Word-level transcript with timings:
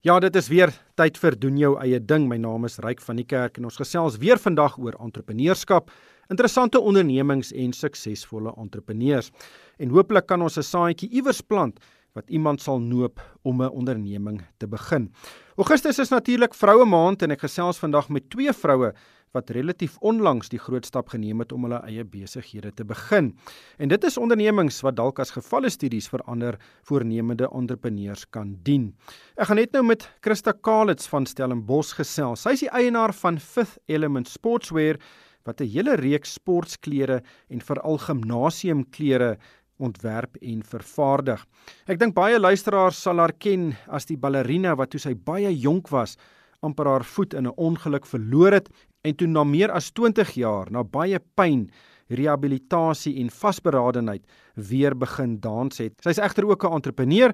Ja, 0.00 0.14
dit 0.16 0.32
is 0.38 0.46
weer 0.48 0.70
tyd 0.96 1.18
vir 1.20 1.34
doen 1.36 1.58
jou 1.60 1.70
eie 1.76 1.98
ding. 2.00 2.22
My 2.24 2.38
naam 2.40 2.64
is 2.64 2.78
Ryk 2.80 3.02
van 3.04 3.18
die 3.20 3.26
Kerk 3.28 3.58
en 3.60 3.66
ons 3.68 3.76
gesels 3.76 4.14
weer 4.22 4.40
vandag 4.40 4.78
oor 4.80 4.94
entrepreneurskap, 4.96 5.90
interessante 6.32 6.80
ondernemings 6.80 7.50
en 7.52 7.74
suksesvolle 7.76 8.54
entrepreneurs. 8.56 9.28
En 9.76 9.92
hooplik 9.92 10.24
kan 10.24 10.40
ons 10.40 10.56
'n 10.56 10.64
saadjie 10.64 11.10
iewers 11.12 11.42
plant 11.42 11.76
wat 12.14 12.30
iemand 12.30 12.62
sal 12.62 12.80
noop 12.80 13.20
om 13.44 13.60
'n 13.60 13.68
onderneming 13.68 14.40
te 14.58 14.66
begin. 14.66 15.12
Augustus 15.58 15.98
is 15.98 16.08
natuurlik 16.08 16.54
vroue 16.54 16.86
maand 16.86 17.22
en 17.22 17.30
ek 17.32 17.40
gesels 17.40 17.78
vandag 17.78 18.08
met 18.08 18.30
twee 18.30 18.52
vroue 18.52 18.94
wat 19.36 19.50
relatief 19.54 19.96
onlangs 20.02 20.50
die 20.50 20.58
groot 20.58 20.86
stap 20.86 21.12
geneem 21.12 21.42
het 21.42 21.52
om 21.54 21.66
hulle 21.66 21.80
eie 21.86 22.04
besighede 22.04 22.72
te 22.74 22.84
begin. 22.86 23.32
En 23.78 23.90
dit 23.92 24.04
is 24.04 24.18
ondernemings 24.18 24.80
wat 24.86 24.98
dalk 24.98 25.20
as 25.22 25.34
gevalle 25.36 25.70
studies 25.70 26.10
vir 26.10 26.24
ander 26.30 26.58
voornemende 26.88 27.48
entrepreneurs 27.54 28.26
kan 28.34 28.56
dien. 28.66 28.90
Ek 29.38 29.50
gaan 29.50 29.60
net 29.62 29.72
nou 29.76 29.84
met 29.86 30.08
Christa 30.24 30.52
Kalitz 30.52 31.06
van 31.10 31.26
Stellenbosch 31.26 31.94
gesels. 32.00 32.42
Sy 32.42 32.56
is 32.58 32.66
die 32.66 32.74
eienaar 32.74 33.14
van 33.22 33.38
Fifth 33.38 33.78
Element 33.86 34.28
Sportswear 34.28 34.98
wat 35.46 35.60
'n 35.60 35.70
hele 35.72 35.96
reeks 35.96 36.34
sportklere 36.34 37.22
en 37.48 37.60
veral 37.60 37.98
gimnasiumklere 37.98 39.38
ontwerp 39.78 40.36
en 40.42 40.62
vervaardig. 40.62 41.46
Ek 41.86 41.98
dink 41.98 42.14
baie 42.14 42.38
luisteraars 42.38 43.02
sal 43.02 43.18
haar 43.18 43.32
ken 43.32 43.76
as 43.88 44.04
die 44.06 44.16
ballerina 44.16 44.76
wat 44.76 44.90
toe 44.90 45.00
sy 45.00 45.14
baie 45.14 45.50
jonk 45.56 45.88
was 45.88 46.16
amper 46.60 46.86
haar 46.86 47.04
voet 47.04 47.34
in 47.34 47.46
'n 47.46 47.56
ongeluk 47.56 48.06
verloor 48.06 48.52
het 48.52 48.68
en 49.00 49.16
toe 49.16 49.28
na 49.28 49.44
meer 49.44 49.72
as 49.72 49.90
20 49.96 50.34
jaar 50.36 50.70
na 50.72 50.82
baie 50.84 51.18
pyn, 51.38 51.68
rehabilitasie 52.10 53.14
en 53.22 53.30
vasberadenheid 53.30 54.24
weer 54.70 54.96
begin 54.98 55.38
dans 55.40 55.78
het. 55.80 55.94
Sy's 56.02 56.18
egter 56.18 56.46
ook 56.46 56.64
'n 56.64 56.72
entrepreneur 56.72 57.32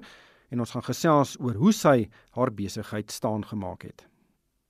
en 0.51 0.59
ons 0.59 0.71
gaan 0.71 0.83
gesels 0.83 1.37
oor 1.39 1.53
hoe 1.53 1.73
sy 1.73 2.09
haar 2.31 2.51
besigheid 2.51 3.11
staan 3.11 3.43
gemaak 3.43 3.83
het. 3.83 4.05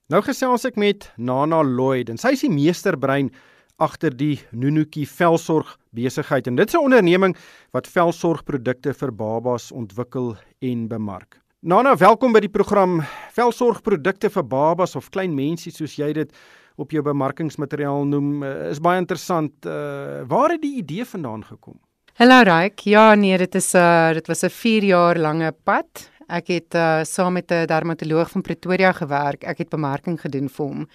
Nou 0.08 0.22
gesels 0.22 0.64
ek 0.64 0.76
met 0.76 1.12
Nana 1.16 1.62
Lloyd 1.62 2.08
en 2.08 2.18
sy 2.18 2.32
is 2.32 2.40
die 2.40 2.50
meesterbrein 2.50 3.30
agter 3.78 4.16
die 4.16 4.40
Nunuki 4.50 5.06
velsorg 5.06 5.76
besigheid 5.94 6.46
en 6.46 6.56
dit 6.56 6.68
is 6.68 6.74
'n 6.74 6.84
onderneming 6.84 7.36
wat 7.72 7.86
velsorgprodukte 7.86 8.94
vir 8.94 9.12
babas 9.12 9.70
ontwikkel 9.72 10.36
en 10.60 10.88
bemark. 10.88 11.40
Nana, 11.60 11.96
welkom 11.96 12.32
by 12.32 12.38
die 12.40 12.48
program 12.48 13.00
Velsorgprodukte 13.34 14.30
vir 14.30 14.42
babas 14.42 14.96
of 14.96 15.10
klein 15.10 15.34
mensies 15.34 15.76
soos 15.76 15.96
jy 15.96 16.12
dit 16.12 16.32
op 16.78 16.94
jou 16.94 17.02
bemarkingsmateriaal 17.02 18.06
noem. 18.06 18.42
Uh, 18.42 18.70
is 18.70 18.80
baie 18.82 19.00
interessant. 19.02 19.52
Uh, 19.66 20.22
waar 20.30 20.54
het 20.54 20.62
die 20.62 20.76
idee 20.82 21.04
vandaan 21.04 21.44
gekom? 21.44 21.78
Hallo 22.18 22.42
Ryk. 22.42 22.80
Ja, 22.86 23.14
nee, 23.14 23.38
dit 23.38 23.54
is 23.54 23.72
'n 23.74 23.78
uh, 23.78 24.12
dit 24.12 24.26
was 24.26 24.42
'n 24.42 24.50
4 24.50 24.84
jaar 24.84 25.18
lange 25.18 25.52
pad. 25.64 26.10
Ek 26.28 26.50
het 26.52 26.74
uh, 26.74 27.00
saam 27.04 27.32
met 27.32 27.50
'n 27.50 27.66
dermatoloog 27.66 28.30
van 28.30 28.42
Pretoria 28.42 28.92
gewerk. 28.92 29.44
Ek 29.44 29.58
het 29.58 29.68
bemarking 29.68 30.20
gedoen 30.20 30.48
vir 30.48 30.66
hom. 30.66 30.88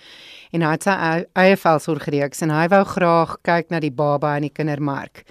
En 0.51 0.61
hy 0.61 0.71
het 0.71 0.83
sy 0.83 1.25
eie 1.33 1.57
velsorgreeks 1.57 2.41
en 2.41 2.49
hy 2.49 2.67
wou 2.67 2.83
graag 2.83 3.37
kyk 3.41 3.69
na 3.69 3.79
die 3.79 3.91
baba 3.91 4.35
en 4.35 4.41
die 4.41 4.53
kindermark. 4.53 5.23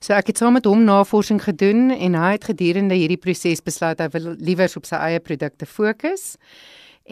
So 0.00 0.14
ek 0.14 0.26
het 0.26 0.38
saam 0.38 0.52
met 0.52 0.64
hom 0.64 0.84
navorsing 0.84 1.42
gedoen 1.42 1.90
en 1.90 2.14
hy 2.14 2.32
het 2.32 2.44
gedurende 2.44 2.94
hierdie 2.94 3.20
proses 3.20 3.60
besluit 3.62 4.00
hy 4.00 4.08
wil 4.08 4.34
liewer 4.38 4.72
op 4.76 4.86
sy 4.86 4.96
eie 4.96 5.20
produkte 5.20 5.66
fokus. 5.66 6.36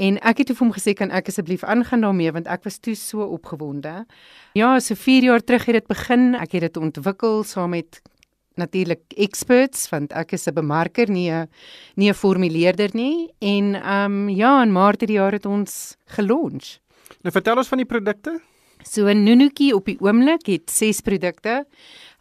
En 0.01 0.17
ek 0.25 0.39
het 0.41 0.53
vir 0.55 0.63
hom 0.63 0.73
gesê 0.73 0.95
kan 0.97 1.11
ek 1.13 1.29
asseblief 1.29 1.65
aangaan 1.65 2.07
daarmee 2.07 2.33
want 2.33 2.49
ek 2.49 2.65
was 2.65 2.79
toe 2.81 2.95
so 2.97 3.27
opgewonde. 3.37 4.07
Ja, 4.57 4.79
so 4.81 4.97
4 4.97 5.29
jaar 5.29 5.45
terug 5.45 5.67
het 5.69 5.83
dit 5.83 5.91
begin. 5.91 6.33
Ek 6.35 6.57
het 6.57 6.65
dit 6.69 6.77
ontwikkel 6.81 7.45
saam 7.45 7.77
met 7.77 8.01
natuurlik 8.61 9.15
experts 9.17 9.89
want 9.93 10.13
ek 10.17 10.33
is 10.33 10.49
'n 10.49 10.55
bemarker 10.55 11.09
nie 11.09 11.31
'n 11.31 11.49
nie 11.97 12.11
'n 12.11 12.15
formuleerder 12.15 12.91
nie 12.95 13.31
en 13.39 13.75
ehm 13.75 14.29
um, 14.29 14.29
ja 14.29 14.63
in 14.63 14.73
maart 14.73 15.01
hierdie 15.01 15.21
jaar 15.21 15.33
het 15.33 15.47
ons 15.47 15.97
gelons. 16.17 16.81
Nou 17.23 17.33
vertel 17.33 17.57
ons 17.57 17.69
van 17.69 17.79
die 17.79 17.87
produkte. 17.87 18.41
So 18.83 19.07
'n 19.07 19.25
Nunuki 19.25 19.73
op 19.73 19.85
die 19.85 19.99
oomblik 20.01 20.47
het 20.47 20.71
6 20.71 21.01
produkte. 21.01 21.65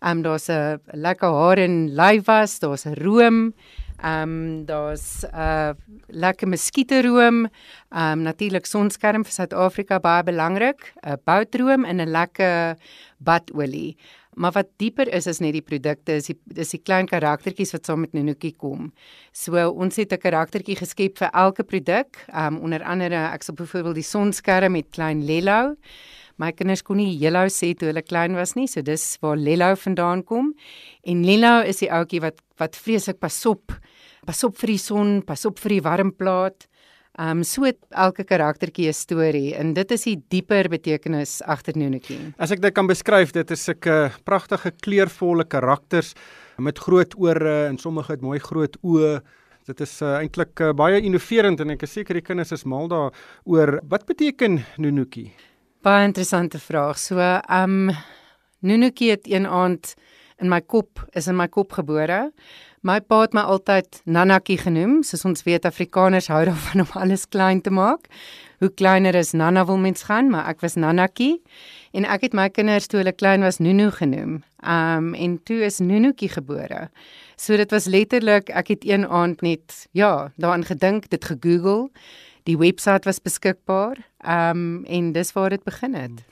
Ehm 0.01 0.17
um, 0.17 0.22
daar's 0.22 0.50
'n 0.50 0.79
lekker 0.91 1.29
haar 1.29 1.57
en 1.57 1.96
lyfwas, 1.96 2.59
daar's 2.59 2.85
'n 2.85 2.94
room, 2.94 3.53
ehm 4.01 4.29
um, 4.29 4.65
daar's 4.65 5.23
'n 5.23 5.35
uh, 5.35 5.71
lekker 6.07 6.47
muskieteroom, 6.47 7.47
ehm 7.89 8.11
um, 8.11 8.21
natuurlik 8.21 8.65
sonskerm 8.65 9.23
vir 9.23 9.31
Suid-Afrika 9.31 9.99
baie 9.99 10.23
belangrik, 10.23 10.93
'n 11.03 11.17
boutroom 11.23 11.85
en 11.85 12.01
'n 12.01 12.11
lekker 12.11 12.77
badolie. 13.17 13.97
Maar 14.33 14.51
wat 14.51 14.67
dieper 14.77 15.13
is 15.13 15.27
as 15.27 15.39
net 15.39 15.53
die 15.53 15.61
produkte 15.61 16.11
is 16.11 16.25
die 16.25 16.37
is 16.55 16.69
die 16.69 16.81
klein 16.81 17.07
karaktertjies 17.07 17.71
wat 17.71 17.85
saam 17.85 17.99
met 17.99 18.13
Nunuki 18.13 18.53
kom. 18.55 18.93
So 19.31 19.69
ons 19.69 19.95
het 19.95 20.13
'n 20.13 20.17
karaktertjie 20.17 20.75
geskep 20.75 21.17
vir 21.17 21.29
elke 21.33 21.63
produk. 21.63 22.25
Um, 22.35 22.57
onder 22.57 22.83
andere 22.83 23.33
ek 23.33 23.43
sal 23.43 23.55
byvoorbeeld 23.55 23.95
die 23.95 24.03
sonskerm 24.03 24.71
met 24.71 24.89
klein 24.91 25.25
Lello 25.25 25.75
My 26.39 26.53
kinders 26.55 26.81
kon 26.88 27.01
nie 27.01 27.17
Lello 27.19 27.44
sê 27.51 27.73
toe 27.75 27.89
hulle 27.89 28.03
klein 28.05 28.38
was 28.39 28.55
nie, 28.55 28.67
so 28.72 28.81
dis 28.85 29.03
waar 29.23 29.35
Lello 29.35 29.73
vandaan 29.75 30.23
kom. 30.23 30.53
En 31.03 31.25
Lello 31.27 31.59
is 31.67 31.83
die 31.83 31.91
ouetjie 31.91 32.23
wat 32.23 32.39
wat 32.59 32.75
vreeslik 32.79 33.19
pasop. 33.19 33.75
Pasop 34.27 34.57
vir 34.59 34.73
die 34.73 34.81
son, 34.81 35.19
pasop 35.28 35.59
vir 35.59 35.78
die 35.78 35.83
warm 35.83 36.13
plaas. 36.16 36.67
Ehm 37.19 37.41
um, 37.41 37.44
so 37.44 37.67
elke 37.67 38.23
karaktertjie 38.23 38.88
'n 38.88 38.94
storie 38.94 39.55
en 39.55 39.73
dit 39.73 39.91
is 39.91 40.03
die 40.03 40.16
dieper 40.29 40.69
betekenis 40.69 41.41
agter 41.41 41.75
Nonetjie. 41.75 42.33
As 42.39 42.51
ek 42.51 42.61
dit 42.61 42.73
kan 42.73 42.88
beskryf, 42.88 43.33
dit 43.33 43.51
is 43.51 43.69
'n 43.69 44.11
pragtige 44.23 44.72
kleurvolle 44.72 45.44
karakters 45.44 46.13
met 46.57 46.79
groot 46.79 47.13
ore 47.17 47.67
en 47.67 47.78
sommige 47.78 48.11
het 48.11 48.22
mooi 48.22 48.39
groot 48.39 48.78
oë. 48.81 49.19
Dit 49.67 49.81
is 49.81 50.01
uh, 50.01 50.22
eintlik 50.22 50.59
uh, 50.61 50.72
baie 50.72 51.01
innoverend 51.01 51.59
en 51.59 51.69
ek 51.72 51.83
is 51.83 51.91
seker 51.91 52.13
die 52.13 52.23
kinders 52.25 52.51
is 52.51 52.63
mal 52.63 52.88
daaroor. 52.88 53.81
Wat 53.83 54.05
beteken 54.05 54.63
Nunuki? 54.78 55.33
Baie 55.79 56.03
interessante 56.03 56.59
vraag. 56.59 56.97
So, 57.00 57.19
ehm 57.19 57.90
um, 57.90 57.95
Nunuki 58.59 59.09
het 59.09 59.29
een 59.31 59.47
aand 59.47 59.94
in 60.38 60.50
my 60.50 60.59
kop 60.62 61.07
is 61.16 61.28
in 61.28 61.35
my 61.35 61.47
kop 61.47 61.72
gebore. 61.72 62.34
My 62.84 63.00
pa 63.00 63.22
het 63.22 63.34
my 63.34 63.45
altyd 63.47 64.01
Nanaki 64.03 64.57
genoem, 64.59 64.97
soos 65.03 65.23
ons 65.25 65.45
weet 65.47 65.66
Afrikaners 65.66 66.28
hou 66.28 66.41
daarvan 66.50 66.81
om 66.84 66.91
alles 67.00 67.23
klein 67.31 67.62
te 67.62 67.72
maak. 67.72 68.12
Hoe 68.59 68.73
kleiner 68.73 69.16
is 69.16 69.31
Nana 69.31 69.63
wil 69.66 69.79
mens 69.79 70.03
gaan, 70.03 70.28
maar 70.29 70.50
ek 70.51 70.59
was 70.59 70.75
Nanaki 70.75 71.38
en 71.96 72.03
ek 72.03 72.28
het 72.28 72.35
my 72.35 72.50
kinders 72.51 72.91
toe 72.91 73.00
hulle 73.00 73.16
klein 73.16 73.47
was 73.47 73.63
Nunu 73.63 73.88
genoem. 74.01 74.41
Um 74.59 75.13
en 75.16 75.40
toe 75.47 75.63
is 75.63 75.79
Nunuki 75.79 76.28
gebore. 76.28 76.90
So 77.40 77.56
dit 77.56 77.72
was 77.72 77.88
letterlik 77.88 78.51
ek 78.51 78.75
het 78.75 78.84
een 78.84 79.07
aand 79.07 79.47
net 79.47 79.88
ja, 79.96 80.34
daaraan 80.35 80.67
gedink, 80.67 81.07
dit 81.07 81.23
gegoogel 81.23 81.88
die 82.49 82.57
webwerf 82.59 83.07
was 83.09 83.21
beskikbaar. 83.23 84.01
Ehm 84.25 84.57
um, 84.57 84.85
en 84.85 85.11
dis 85.15 85.33
waar 85.37 85.53
dit 85.53 85.63
begin 85.63 85.95
het. 85.97 86.23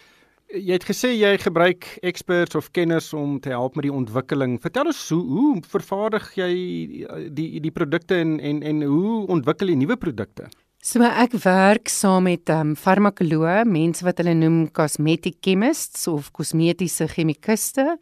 Jy 0.48 0.78
het 0.78 0.86
gesê 0.88 1.10
jy 1.12 1.34
gebruik 1.44 1.86
experts 2.08 2.56
of 2.56 2.70
kenners 2.72 3.10
om 3.14 3.40
te 3.44 3.52
help 3.52 3.76
met 3.76 3.84
die 3.84 3.94
ontwikkeling. 3.94 4.56
Vertel 4.64 4.88
ons 4.88 5.02
hoe 5.12 5.24
hoe 5.28 5.50
vervaardig 5.68 6.30
jy 6.40 6.52
die 7.36 7.50
die 7.64 7.74
produkte 7.76 8.16
en 8.16 8.38
en 8.40 8.64
en 8.64 8.82
hoe 8.88 9.26
ontwikkel 9.28 9.74
jy 9.74 9.76
nuwe 9.82 10.00
produkte? 10.00 10.48
So 10.88 11.04
ek 11.04 11.34
werk 11.44 11.92
saam 11.92 12.30
met 12.30 12.48
ehm 12.48 12.72
um, 12.72 12.76
farmakoloë, 12.80 13.66
mense 13.68 14.06
wat 14.08 14.22
hulle 14.24 14.38
noem 14.40 14.70
cosmetic 14.72 15.42
chemists 15.44 16.08
of 16.08 16.32
kosmetiese 16.32 17.10
chemikuste. 17.12 17.98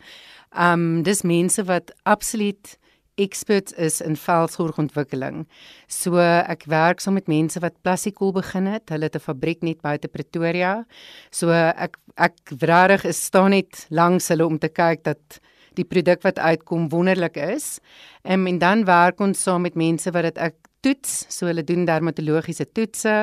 Ehm 0.53 0.85
um, 0.85 1.03
dis 1.03 1.23
mense 1.25 1.65
wat 1.65 1.95
absoluut 2.03 2.77
experts 3.17 3.73
is 3.73 4.01
in 4.01 4.15
velsorgontwikkeling. 4.19 5.45
So 5.87 6.19
ek 6.19 6.65
werk 6.71 7.01
saam 7.03 7.17
met 7.19 7.29
mense 7.31 7.59
wat 7.63 7.77
Plassikool 7.83 8.33
begin 8.35 8.67
het. 8.67 8.89
Hulle 8.89 9.07
het 9.07 9.15
'n 9.15 9.27
fabriek 9.27 9.63
net 9.63 9.81
buite 9.81 10.07
Pretoria. 10.07 10.85
So 11.31 11.49
ek 11.51 11.97
ek 12.17 12.35
regtig 12.59 13.05
is 13.05 13.25
staan 13.25 13.51
net 13.51 13.87
langs 13.89 14.27
hulle 14.27 14.45
om 14.45 14.59
te 14.59 14.69
kyk 14.69 15.03
dat 15.03 15.39
die 15.75 15.85
produk 15.85 16.23
wat 16.23 16.39
uitkom 16.39 16.89
wonderlik 16.89 17.37
is. 17.37 17.79
Um, 18.23 18.47
en 18.47 18.59
dan 18.59 18.85
werk 18.85 19.19
ons 19.19 19.41
saam 19.41 19.61
met 19.61 19.75
mense 19.75 20.11
wat 20.11 20.23
dit 20.23 20.37
ek 20.37 20.55
toets, 20.85 21.25
so 21.33 21.49
hulle 21.49 21.63
doen 21.65 21.85
dermatologiese 21.87 22.67
toetse. 22.75 23.15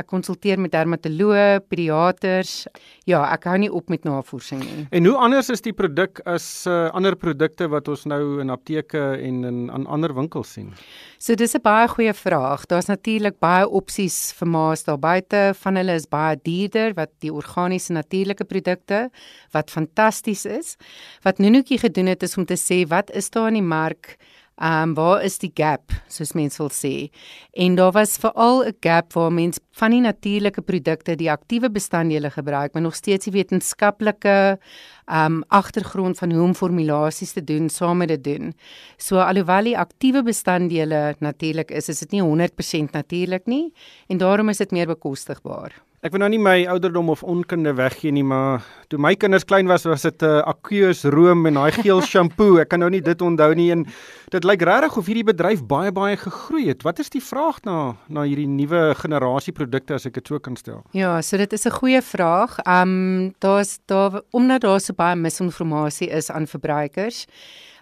Ek 0.00 0.08
konsulteer 0.10 0.60
met 0.62 0.72
dermatoloë, 0.74 1.62
pediaters. 1.70 2.64
Ja, 3.08 3.22
ek 3.34 3.46
hou 3.50 3.56
nie 3.62 3.70
op 3.70 3.92
met 3.92 4.06
navorsing 4.08 4.62
nie. 4.64 4.86
En 4.94 5.06
hoe 5.08 5.16
anders 5.26 5.52
is 5.54 5.62
die 5.64 5.74
produk 5.76 6.20
as 6.30 6.46
uh, 6.70 6.88
ander 6.96 7.16
produkte 7.18 7.68
wat 7.70 7.88
ons 7.92 8.06
nou 8.10 8.40
in 8.42 8.50
apteke 8.54 9.02
en 9.14 9.42
in 9.48 9.60
aan 9.74 9.86
ander 9.86 10.14
winkels 10.16 10.54
sien? 10.56 10.72
So 11.18 11.34
dis 11.34 11.54
'n 11.54 11.62
baie 11.62 11.88
goeie 11.88 12.14
vraag. 12.14 12.66
Daar's 12.66 12.90
natuurlik 12.90 13.38
baie 13.38 13.68
opsies 13.68 14.32
vir 14.38 14.48
maas 14.48 14.84
daar 14.84 14.98
buite. 14.98 15.54
Van 15.62 15.76
hulle 15.76 15.94
is 15.94 16.06
baie 16.06 16.36
duurder 16.36 16.94
wat 16.94 17.10
die 17.20 17.32
organiese 17.32 17.92
natuurlike 17.92 18.44
produkte 18.44 19.10
wat 19.52 19.70
fantasties 19.70 20.44
is. 20.44 20.76
Wat 21.22 21.38
Nunuki 21.38 21.78
gedoen 21.78 22.06
het 22.06 22.22
is 22.22 22.36
om 22.36 22.44
te 22.44 22.56
sê 22.56 22.84
wat 22.88 23.10
is 23.10 23.30
daar 23.30 23.48
in 23.48 23.60
die 23.60 23.62
mark 23.62 24.16
Ehm 24.56 24.88
um, 24.88 24.94
waar 24.94 25.22
is 25.26 25.38
die 25.42 25.50
gap 25.54 25.90
soos 26.06 26.32
mense 26.32 26.60
wil 26.62 26.70
sê? 26.70 27.10
En 27.58 27.74
daar 27.74 27.90
was 27.92 28.16
veral 28.22 28.62
'n 28.64 28.76
gap 28.80 29.12
waar 29.12 29.32
mense 29.32 29.60
van 29.70 29.90
die 29.90 30.00
natuurlike 30.00 30.62
produkte 30.62 31.16
die 31.16 31.30
aktiewe 31.30 31.70
bestanddele 31.70 32.30
gebruik, 32.30 32.72
maar 32.72 32.82
nog 32.82 32.94
steeds 32.94 33.24
die 33.24 33.32
wetenskaplike 33.32 34.58
ehm 35.06 35.32
um, 35.32 35.44
agtergrond 35.48 36.18
van 36.18 36.32
hoe 36.32 36.42
om 36.42 36.54
formulasies 36.54 37.32
te 37.32 37.44
doen 37.44 37.68
saam 37.68 37.96
met 37.96 38.08
dit 38.08 38.24
doen. 38.24 38.54
So 38.96 39.18
alhoewel 39.18 39.64
die 39.64 39.78
aktiewe 39.78 40.22
bestanddele 40.22 41.16
natuurlik 41.18 41.70
is, 41.70 41.88
is 41.88 41.98
dit 41.98 42.10
nie 42.10 42.22
100% 42.22 42.90
natuurlik 42.92 43.46
nie 43.46 43.72
en 44.08 44.18
daarom 44.18 44.48
is 44.48 44.58
dit 44.58 44.70
meer 44.70 44.86
bekostigbaar. 44.86 45.82
Ek 46.04 46.12
wil 46.12 46.20
nou 46.20 46.26
nie 46.34 46.38
my 46.42 46.66
ouderdom 46.68 47.08
of 47.08 47.22
onkunde 47.24 47.72
weggee 47.78 48.12
nie, 48.12 48.26
maar 48.28 48.60
toe 48.92 48.98
my 49.00 49.14
kinders 49.16 49.46
klein 49.48 49.70
was, 49.70 49.86
was 49.88 50.02
dit 50.04 50.22
'n 50.22 50.26
uh, 50.26 50.42
Aqueous 50.44 51.04
room 51.04 51.46
en 51.46 51.54
daai 51.54 51.72
geel 51.72 52.02
shampoo. 52.12 52.58
Ek 52.60 52.68
kan 52.68 52.80
nou 52.80 52.90
nie 52.90 53.00
dit 53.00 53.22
onthou 53.22 53.54
nie 53.54 53.70
en 53.72 53.86
dit 54.28 54.44
lyk 54.44 54.60
regtig 54.68 54.98
of 54.98 55.06
hierdie 55.06 55.24
bedryf 55.24 55.64
baie 55.64 55.92
baie 55.92 56.16
gegroei 56.20 56.68
het. 56.68 56.84
Wat 56.84 56.98
is 56.98 57.08
die 57.08 57.24
vraag 57.24 57.64
na 57.64 57.96
na 58.08 58.20
hierdie 58.28 58.46
nuwe 58.46 58.94
generasie 59.00 59.56
produkte 59.56 59.94
as 59.94 60.04
ek 60.04 60.20
dit 60.20 60.28
so 60.28 60.38
kan 60.38 60.56
stel? 60.56 60.84
Ja, 60.92 61.22
so 61.22 61.38
dit 61.38 61.52
is 61.52 61.64
'n 61.64 61.72
goeie 61.72 62.02
vraag. 62.02 62.58
Ehm 62.66 62.82
um, 62.82 63.34
daar's 63.40 63.80
daar 63.86 64.20
omdat 64.32 64.60
daar 64.60 64.80
so 64.80 64.92
baie 64.92 65.16
misinformasie 65.16 66.10
is 66.10 66.30
aan 66.30 66.46
verbruikers. 66.46 67.26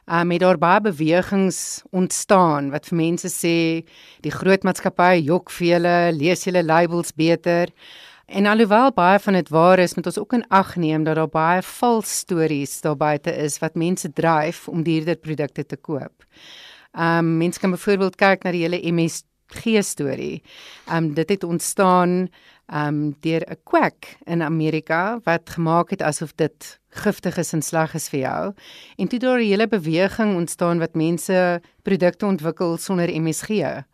Um, 0.06 0.30
het 0.30 0.40
daar 0.40 0.58
baie 0.58 0.80
bewegings 0.80 1.82
ontstaan 1.90 2.70
wat 2.70 2.86
vir 2.86 2.96
mense 2.96 3.28
sê 3.30 3.82
die 4.20 4.32
groot 4.34 4.62
maatskappye 4.62 5.22
jok 5.22 5.50
vir 5.50 5.66
julle, 5.66 6.12
lees 6.12 6.44
julle 6.44 6.62
labels 6.62 7.12
beter. 7.14 7.68
En 8.32 8.46
alhoewel 8.46 8.92
baie 8.96 9.18
van 9.18 9.32
dit 9.36 9.48
waar 9.52 9.78
is, 9.78 9.92
moet 9.94 10.06
ons 10.08 10.18
ook 10.18 10.32
in 10.32 10.44
ag 10.48 10.76
neem 10.80 11.02
dat 11.04 11.18
daar 11.18 11.28
baie 11.28 11.62
vals 11.62 12.14
stories 12.22 12.78
daar 12.80 12.96
buite 12.96 13.34
is 13.36 13.58
wat 13.60 13.74
mense 13.76 14.08
dryf 14.12 14.68
om 14.68 14.82
duurder 14.82 15.18
produkte 15.20 15.66
te 15.66 15.76
koop. 15.76 16.24
Um 16.96 17.36
mense 17.36 17.60
kan 17.60 17.74
byvoorbeeld 17.76 18.16
kyk 18.16 18.46
na 18.46 18.54
die 18.56 18.62
hele 18.64 18.80
MSG 18.88 19.82
storie. 19.84 20.40
Um 20.88 21.12
dit 21.12 21.28
het 21.28 21.44
ontstaan 21.44 22.30
um 22.72 23.12
deur 23.20 23.44
'n 23.44 23.60
quack 23.68 24.16
in 24.24 24.42
Amerika 24.42 25.20
wat 25.24 25.50
gemaak 25.50 25.90
het 25.90 26.02
asof 26.02 26.32
dit 26.34 26.80
giftig 26.88 27.36
is 27.36 27.52
en 27.52 27.62
sleg 27.62 27.94
is 27.94 28.08
vir 28.08 28.20
jou. 28.20 28.54
En 28.96 29.08
toe 29.08 29.18
daar 29.18 29.40
'n 29.40 29.44
hele 29.44 29.68
beweging 29.68 30.36
ontstaan 30.36 30.78
wat 30.78 30.94
mense 30.94 31.60
produkte 31.82 32.26
ontwikkel 32.26 32.76
sonder 32.76 33.12
MSG. 33.12 33.84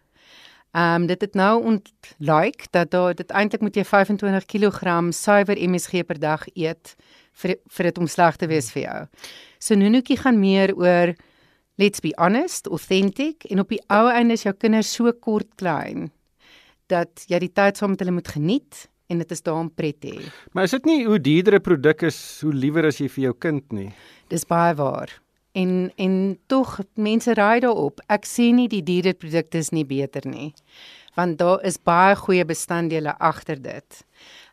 Ehm 0.78 1.02
um, 1.02 1.06
dit 1.06 1.20
het 1.20 1.34
nou 1.34 1.64
ontlyk 1.64 2.66
dat 2.70 2.90
daar 2.90 3.14
dit 3.14 3.30
eintlik 3.30 3.62
moet 3.64 3.76
jy 3.76 3.84
25 3.84 4.44
kg 4.46 4.82
suiwer 5.10 5.58
MSG 5.58 6.04
per 6.06 6.18
dag 6.22 6.44
eet 6.54 6.94
vir 7.40 7.56
vir 7.76 7.88
dit 7.88 7.98
om 7.98 8.06
sleg 8.06 8.36
te 8.38 8.46
wees 8.46 8.70
vir 8.74 8.82
jou. 8.82 9.00
So 9.58 9.74
Nunuki 9.74 10.16
gaan 10.16 10.38
meer 10.38 10.74
oor 10.76 11.14
let's 11.78 12.00
be 12.00 12.12
honest, 12.16 12.66
authentic 12.66 13.48
en 13.50 13.58
op 13.64 13.74
die 13.74 13.80
ou 13.88 14.06
einde 14.10 14.38
is 14.38 14.44
jou 14.46 14.54
kinders 14.54 14.92
so 14.94 15.12
kort 15.12 15.50
klein 15.56 16.12
dat 16.86 17.26
jy 17.26 17.38
die 17.42 17.52
tyd 17.52 17.76
saam 17.76 17.96
met 17.96 18.04
hulle 18.04 18.14
moet 18.14 18.28
geniet 18.28 18.86
en 19.08 19.18
dit 19.18 19.30
is 19.34 19.42
daarom 19.42 19.70
pret 19.74 20.04
hê. 20.04 20.18
Maar 20.52 20.68
is 20.68 20.76
dit 20.76 20.86
nie 20.86 21.00
hoe 21.06 21.18
dierdere 21.18 21.60
produk 21.60 22.06
is, 22.06 22.18
hoe 22.44 22.54
liewer 22.54 22.86
as 22.86 23.00
jy 23.00 23.08
vir 23.08 23.30
jou 23.30 23.34
kind 23.46 23.72
nie? 23.72 23.90
Dis 24.30 24.46
baie 24.46 24.76
waar 24.78 25.10
en 25.60 25.92
en 25.96 26.38
tog 26.46 26.78
mense 26.94 27.34
raai 27.34 27.60
daarop. 27.64 28.00
Ek 28.06 28.26
sê 28.26 28.50
nie 28.54 28.68
die 28.70 28.82
diereprodukte 28.84 29.58
is 29.58 29.70
nie 29.74 29.86
beter 29.86 30.26
nie. 30.28 30.52
Want 31.18 31.38
daar 31.40 31.64
is 31.66 31.80
baie 31.82 32.14
goeie 32.16 32.44
bestanddele 32.46 33.14
agter 33.18 33.58
dit. 33.62 34.02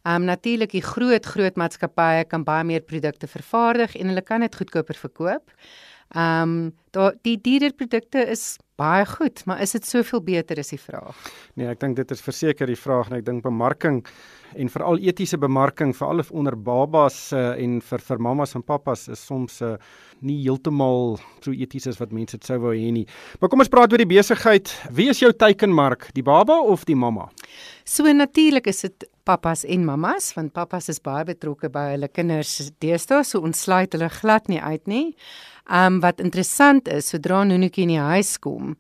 Ehm 0.06 0.22
um, 0.22 0.30
natuurlik 0.30 0.72
die 0.72 0.86
groot 0.86 1.26
groot 1.26 1.56
maatskappye 1.62 2.26
kan 2.30 2.44
baie 2.46 2.64
meer 2.64 2.82
produkte 2.82 3.28
vervaardig 3.28 3.96
en 3.96 4.14
hulle 4.14 4.22
kan 4.22 4.46
dit 4.46 4.56
goedkoper 4.56 4.98
verkoop. 5.06 5.54
Ehm 6.14 6.42
um, 6.42 6.74
daar 6.96 7.16
die 7.28 7.36
diereprodukte 7.42 8.22
is 8.32 8.56
baie 8.80 9.06
goed, 9.06 9.42
maar 9.46 9.62
is 9.62 9.72
dit 9.76 9.86
soveel 9.88 10.22
beter 10.24 10.58
is 10.58 10.70
die 10.72 10.80
vraag? 10.80 11.16
Nee, 11.56 11.68
ek 11.68 11.80
dink 11.80 11.98
dit 12.00 12.12
is 12.12 12.24
verseker 12.24 12.68
die 12.72 12.80
vraag 12.80 13.10
en 13.10 13.18
ek 13.18 13.26
dink 13.28 13.44
bemarking 13.44 14.02
en 14.56 14.72
veral 14.72 15.00
etiese 15.04 15.40
bemarking 15.40 15.92
veral 15.96 16.24
onder 16.32 16.56
babas 16.56 17.18
uh, 17.36 17.54
en 17.60 17.82
vir 17.84 18.04
vir 18.08 18.22
mammas 18.24 18.56
en 18.56 18.64
pappas 18.64 19.08
is 19.12 19.24
soms 19.28 19.62
uh, 19.64 19.74
nie 20.22 20.38
heeltemal 20.44 21.18
so 21.44 21.52
eties 21.52 21.88
as 21.92 22.00
wat 22.00 22.16
mense 22.16 22.38
dit 22.38 22.48
sou 22.48 22.62
wou 22.64 22.76
hê 22.76 22.92
nie. 22.96 23.06
Maar 23.40 23.52
kom 23.52 23.64
ons 23.64 23.72
praat 23.72 23.92
oor 23.92 24.04
die 24.04 24.14
besigheid. 24.16 24.72
Wie 24.96 25.10
is 25.12 25.20
jou 25.20 25.34
teikenmark, 25.34 26.12
die 26.16 26.24
baba 26.24 26.62
of 26.64 26.86
die 26.88 26.96
mamma? 26.96 27.28
So 27.84 28.08
natuurlik 28.12 28.72
is 28.72 28.86
dit 28.88 29.08
pappas 29.26 29.66
en 29.66 29.86
mammas 29.86 30.32
want 30.38 30.54
pappas 30.54 30.90
is 30.94 31.02
baie 31.04 31.26
betrokke 31.28 31.70
by 31.74 31.92
hulle 31.94 32.10
kinders 32.14 32.72
deesdae 32.84 33.24
so 33.26 33.42
ons 33.46 33.66
sluit 33.66 33.94
hulle 33.98 34.10
glad 34.22 34.50
nie 34.52 34.62
uit 34.62 34.86
nie. 34.88 35.08
Um 35.66 36.00
wat 36.04 36.22
interessant 36.22 36.88
is, 36.88 37.10
sodra 37.10 37.44
Nunukie 37.44 37.88
in 37.88 37.96
die 37.96 38.02
huis 38.02 38.36
kom, 38.42 38.76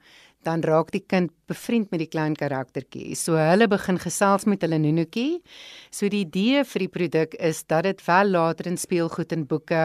dan 0.45 0.62
raak 0.62 0.92
die 0.94 1.01
kind 1.01 1.33
bevriend 1.50 1.89
met 1.92 2.03
die 2.03 2.09
klein 2.12 2.36
karaktertjie. 2.38 3.15
So 3.18 3.39
hulle 3.39 3.68
begin 3.71 3.97
gesels 4.01 4.45
met 4.45 4.62
hulle 4.62 4.77
Nunukie. 4.81 5.42
So 5.89 6.09
die 6.13 6.21
idee 6.27 6.63
vir 6.69 6.86
die 6.86 6.94
produk 6.94 7.38
is 7.41 7.63
dat 7.65 7.89
dit 7.89 8.06
wel 8.06 8.33
later 8.38 8.69
in 8.69 8.77
speelgoed 8.77 9.33
en 9.33 9.48
boeke 9.50 9.83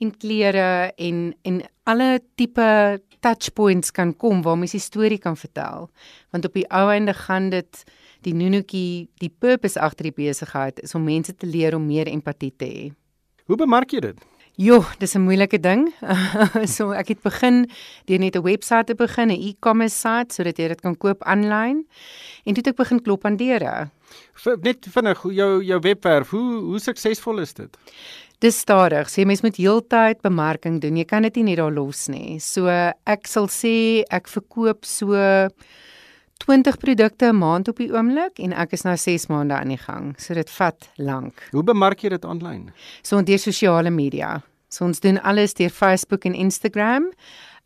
en 0.00 0.12
klere 0.16 0.92
en 0.96 1.30
en 1.44 1.62
alle 1.90 2.20
tipe 2.38 3.00
touch 3.20 3.52
points 3.52 3.90
kan 3.92 4.14
kom 4.16 4.42
waar 4.42 4.56
mens 4.58 4.72
die 4.76 4.82
storie 4.82 5.18
kan 5.18 5.36
vertel. 5.36 5.90
Want 6.30 6.46
op 6.46 6.54
die 6.54 6.68
ou 6.70 6.86
einde 6.90 7.14
gaan 7.14 7.50
dit 7.50 7.84
die 8.22 8.34
Nunukie, 8.34 9.08
die 9.20 9.30
purpose 9.30 9.80
agter 9.80 10.10
die 10.10 10.16
besigheid 10.16 10.80
is 10.84 10.94
om 10.94 11.04
mense 11.04 11.34
te 11.36 11.46
leer 11.46 11.74
om 11.74 11.86
meer 11.86 12.08
empatie 12.08 12.52
te 12.56 12.66
hê. 12.66 12.90
Hoe 13.46 13.56
bemark 13.56 13.92
jy 13.92 14.00
dit? 14.00 14.18
Jo, 14.60 14.84
dis 14.98 15.14
'n 15.16 15.24
moeilike 15.24 15.58
ding. 15.60 15.88
so 16.76 16.92
ek 16.92 17.08
het 17.08 17.22
begin 17.22 17.70
deur 18.04 18.18
net 18.18 18.36
'n 18.36 18.42
webwerf 18.42 18.86
te 18.86 18.94
begin, 18.94 19.30
'n 19.30 19.40
e-commerce 19.40 19.96
site 19.96 20.34
sodat 20.34 20.58
jy 20.58 20.68
dit 20.68 20.80
kan 20.80 20.96
koop 20.96 21.22
aanlyn. 21.22 21.86
En 22.44 22.54
toe 22.54 22.60
het 22.60 22.68
ek 22.68 22.76
begin 22.76 23.02
klop 23.02 23.24
aan 23.24 23.36
deure. 23.36 23.90
Net 24.62 24.86
vinnig, 24.90 25.22
jou 25.22 25.64
jou 25.64 25.80
webwerf, 25.80 26.30
hoe 26.30 26.60
hoe 26.60 26.78
suksesvol 26.78 27.38
is 27.38 27.54
dit? 27.54 27.78
Dis 28.40 28.58
stadig. 28.58 29.08
Sê 29.08 29.24
mens 29.24 29.42
moet 29.42 29.56
heeltyd 29.56 30.20
bemarking 30.20 30.80
doen. 30.80 30.96
Jy 30.96 31.04
kan 31.04 31.22
dit 31.22 31.36
nie 31.36 31.44
net 31.44 31.56
daar 31.56 31.72
los 31.72 32.08
nie. 32.08 32.38
So 32.38 32.68
ek 32.68 33.26
sal 33.26 33.48
sê 33.48 34.04
ek 34.10 34.28
verkoop 34.28 34.84
so 34.84 35.14
20 36.44 36.78
produkte 36.80 37.26
'n 37.32 37.36
maand 37.36 37.68
op 37.68 37.76
die 37.76 37.92
oomblik 37.92 38.38
en 38.38 38.52
ek 38.52 38.72
is 38.72 38.82
nou 38.82 38.96
6 38.96 39.26
maande 39.26 39.54
aan 39.54 39.68
die 39.68 39.78
gang. 39.78 40.14
So 40.18 40.34
dit 40.34 40.50
vat 40.50 40.88
lank. 40.96 41.48
Hoe 41.50 41.62
bemark 41.62 42.00
jy 42.00 42.08
dit 42.08 42.24
aanlyn? 42.24 42.70
So 43.02 43.22
deur 43.22 43.38
sosiale 43.38 43.90
media. 43.90 44.42
So 44.68 44.84
ons 44.84 45.00
doen 45.00 45.20
alles 45.22 45.54
deur 45.54 45.70
Facebook 45.70 46.24
en 46.24 46.34
Instagram. 46.34 47.10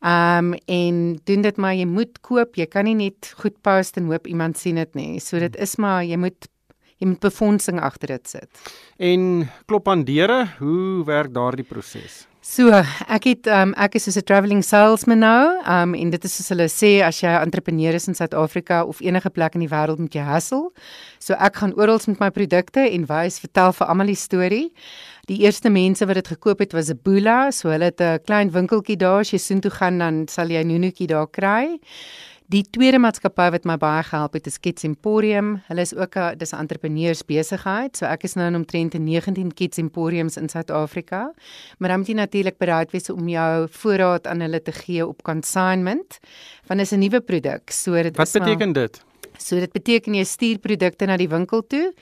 Um 0.00 0.54
en 0.66 1.20
doen 1.24 1.42
dit 1.42 1.56
maar 1.56 1.74
jy 1.74 1.86
moet 1.86 2.20
koop. 2.20 2.56
Jy 2.56 2.66
kan 2.66 2.84
nie 2.84 2.94
net 2.94 3.34
goed 3.36 3.60
post 3.62 3.96
en 3.96 4.10
hoop 4.10 4.26
iemand 4.26 4.58
sien 4.58 4.74
dit 4.74 4.94
nie. 4.94 5.20
So 5.20 5.38
dit 5.38 5.56
is 5.56 5.76
maar 5.76 6.04
jy 6.04 6.16
moet 6.16 6.48
jy 6.98 7.08
moet 7.08 7.20
befondsing 7.20 7.80
agter 7.80 8.08
dit 8.08 8.28
sit. 8.28 8.48
En 8.96 9.48
klop 9.66 9.88
aan 9.88 10.04
deure, 10.04 10.46
hoe 10.58 11.04
werk 11.04 11.32
daardie 11.34 11.64
proses? 11.64 12.26
So, 12.44 12.68
ek 13.08 13.24
het 13.24 13.48
um, 13.48 13.70
ek 13.80 13.94
is 13.96 14.04
soos 14.04 14.18
'n 14.20 14.26
travelling 14.28 14.60
salesman 14.62 15.18
nou, 15.24 15.44
um 15.64 15.94
en 15.96 16.10
dit 16.10 16.24
is 16.24 16.34
soos 16.36 16.50
hulle 16.52 16.66
sê 16.68 17.00
as 17.00 17.22
jy 17.22 17.30
'n 17.32 17.40
entrepreneur 17.40 17.94
is 17.94 18.06
in 18.06 18.14
Suid-Afrika 18.14 18.84
of 18.84 19.00
enige 19.00 19.30
plek 19.30 19.54
in 19.54 19.60
die 19.64 19.68
wêreld 19.68 19.98
moet 19.98 20.12
jy 20.12 20.20
hustle. 20.20 20.68
So 21.18 21.32
ek 21.40 21.56
gaan 21.56 21.72
oral 21.72 21.98
met 22.06 22.20
my 22.20 22.30
produkte 22.30 22.80
en 22.80 23.06
wys, 23.06 23.40
vertel 23.40 23.72
vir 23.72 23.86
almal 23.88 24.06
die 24.06 24.14
storie. 24.14 24.72
Die 25.26 25.40
eerste 25.40 25.70
mense 25.70 26.04
wat 26.06 26.16
dit 26.16 26.28
gekoop 26.28 26.58
het 26.58 26.72
was 26.74 26.90
'n 26.90 27.00
Bula, 27.02 27.50
so 27.50 27.70
hulle 27.70 27.84
het 27.84 28.00
'n 28.00 28.20
klein 28.26 28.50
winkeltjie 28.50 28.98
daar, 28.98 29.20
as 29.20 29.30
jy 29.30 29.38
soontoe 29.38 29.70
gaan 29.70 29.98
dan 29.98 30.28
sal 30.28 30.48
jy 30.48 30.62
Nunuki 30.64 31.06
daar 31.06 31.26
kry. 31.26 31.80
Die 32.52 32.60
tweede 32.68 32.98
maatskappy 33.00 33.46
wat 33.54 33.64
my 33.64 33.78
baie 33.80 34.02
gehelp 34.04 34.34
het, 34.36 34.48
is 34.50 34.58
Kids 34.60 34.84
Emporium. 34.84 35.54
Hulle 35.70 35.80
is 35.80 35.94
ook 35.94 36.16
'n 36.16 36.36
dis 36.36 36.52
'n 36.52 36.60
entrepreneurs 36.60 37.24
besigheid. 37.24 37.96
So 37.96 38.04
ek 38.04 38.24
is 38.24 38.34
nou 38.34 38.46
in 38.46 38.54
omtrent 38.54 38.92
19 38.92 39.54
Kids 39.54 39.78
Emporiums 39.78 40.36
in 40.36 40.48
Suid-Afrika. 40.48 41.32
Maar 41.78 41.88
dan 41.88 41.98
moet 41.98 42.08
jy 42.08 42.14
natuurlik 42.14 42.58
bereid 42.58 42.90
wees 42.90 43.10
om 43.10 43.28
jou 43.28 43.68
voorraad 43.70 44.26
aan 44.26 44.40
hulle 44.40 44.62
te 44.62 44.72
gee 44.72 45.06
op 45.06 45.22
consignment. 45.22 46.18
Want 46.66 46.80
dit 46.80 46.80
is 46.80 46.92
'n 46.92 46.98
nuwe 46.98 47.20
produk. 47.20 47.70
So 47.70 47.92
dit 48.02 48.16
Wat 48.16 48.32
beteken 48.32 48.72
maar, 48.72 48.72
dit? 48.72 49.04
So 49.38 49.58
dit 49.58 49.72
beteken 49.72 50.14
jy 50.14 50.24
stuur 50.24 50.58
produkte 50.58 51.06
na 51.06 51.16
die 51.16 51.28
winkel 51.28 51.66
toe 51.66 51.94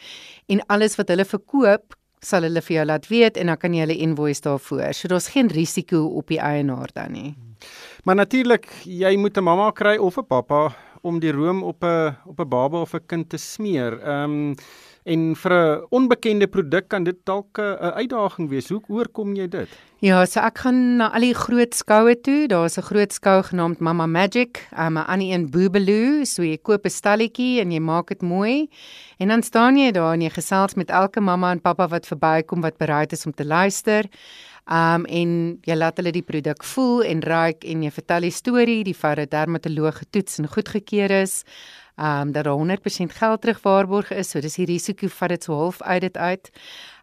en 0.46 0.66
alles 0.66 0.96
wat 0.96 1.08
hulle 1.08 1.24
verkoop 1.24 1.94
sal 2.20 2.42
hulle 2.42 2.62
vir 2.62 2.76
jou 2.76 2.84
laat 2.86 3.08
weet 3.08 3.36
en 3.36 3.46
dan 3.46 3.56
kan 3.56 3.74
jy 3.74 3.80
hulle 3.80 3.96
invoice 3.96 4.40
daarvoor. 4.40 4.92
So 4.94 5.08
daar's 5.08 5.28
geen 5.28 5.48
risiko 5.48 6.06
op 6.06 6.28
die 6.28 6.40
eienaar 6.40 6.88
dan 6.92 7.12
nie. 7.12 7.34
Hmm. 7.34 7.51
Maar 8.02 8.14
natuurlik, 8.14 8.66
jy 8.82 9.16
moet 9.16 9.36
'n 9.36 9.42
mamma 9.42 9.70
kry 9.70 9.96
of 9.96 10.16
'n 10.18 10.26
pappa 10.26 10.74
om 11.02 11.18
die 11.20 11.32
room 11.32 11.62
op 11.62 11.84
'n 11.84 12.16
op 12.26 12.40
'n 12.40 12.48
baba 12.48 12.80
of 12.80 12.94
'n 12.94 13.06
kind 13.06 13.28
te 13.28 13.36
smeer. 13.36 14.00
Ehm 14.02 14.30
um, 14.30 14.54
en 15.04 15.36
vir 15.36 15.52
'n 15.52 15.86
onbekende 15.90 16.46
produk 16.46 16.88
kan 16.88 17.04
dit 17.04 17.16
dalk 17.24 17.58
'n 17.58 17.92
uitdaging 17.94 18.48
wees. 18.48 18.68
Hoe 18.68 18.82
oorkom 18.88 19.34
jy 19.34 19.48
dit? 19.48 19.68
Ja, 19.98 20.24
so 20.26 20.40
ek 20.40 20.58
gaan 20.58 20.96
na 20.96 21.12
al 21.12 21.20
die 21.20 21.34
groot 21.34 21.74
skoue 21.74 22.20
toe. 22.20 22.46
Daar's 22.48 22.76
'n 22.76 22.82
groot 22.82 23.12
skou 23.12 23.42
genaamd 23.42 23.78
Mama 23.78 24.06
Magic, 24.06 24.68
um, 24.78 24.96
'n 24.98 25.06
ander 25.06 25.32
een 25.32 25.50
Boobaloo. 25.50 26.24
So 26.24 26.42
jy 26.42 26.58
koop 26.62 26.84
'n 26.84 26.90
stalletjie 26.90 27.60
en 27.60 27.70
jy 27.70 27.80
maak 27.80 28.08
dit 28.08 28.22
mooi. 28.22 28.68
En 29.18 29.28
dan 29.28 29.42
staan 29.42 29.76
jy 29.76 29.90
daar 29.90 30.12
en 30.12 30.20
jy 30.20 30.30
gesels 30.30 30.74
met 30.74 30.90
elke 30.90 31.20
mamma 31.20 31.50
en 31.50 31.60
pappa 31.60 31.88
wat 31.88 32.06
verbykom 32.06 32.60
wat 32.60 32.76
bereid 32.76 33.12
is 33.12 33.26
om 33.26 33.32
te 33.32 33.44
luister. 33.44 34.04
Um 34.70 35.04
en 35.10 35.30
jy 35.66 35.74
laat 35.74 35.96
hulle 35.98 36.12
die 36.14 36.22
produk 36.22 36.62
voel 36.62 37.02
en 37.02 37.22
ruik 37.22 37.64
en 37.66 37.82
jy 37.82 37.90
vertel 37.90 38.28
die 38.28 38.34
storie, 38.34 38.84
die 38.84 38.94
vir 38.94 39.20
'n 39.20 39.28
dermatoloog 39.28 39.98
getoets 39.98 40.38
en 40.38 40.46
goedgekeur 40.46 41.10
is. 41.10 41.44
Um 41.98 42.32
dat 42.32 42.46
100% 42.46 43.12
geld 43.12 43.40
terugwaarborg 43.42 44.10
is, 44.12 44.30
so 44.30 44.40
dis 44.40 44.54
die 44.54 44.66
risiko 44.66 45.08
vat 45.08 45.28
dit 45.30 45.44
so 45.44 45.54
half 45.54 45.82
uit 45.82 46.00
dit 46.00 46.16
uit. 46.16 46.50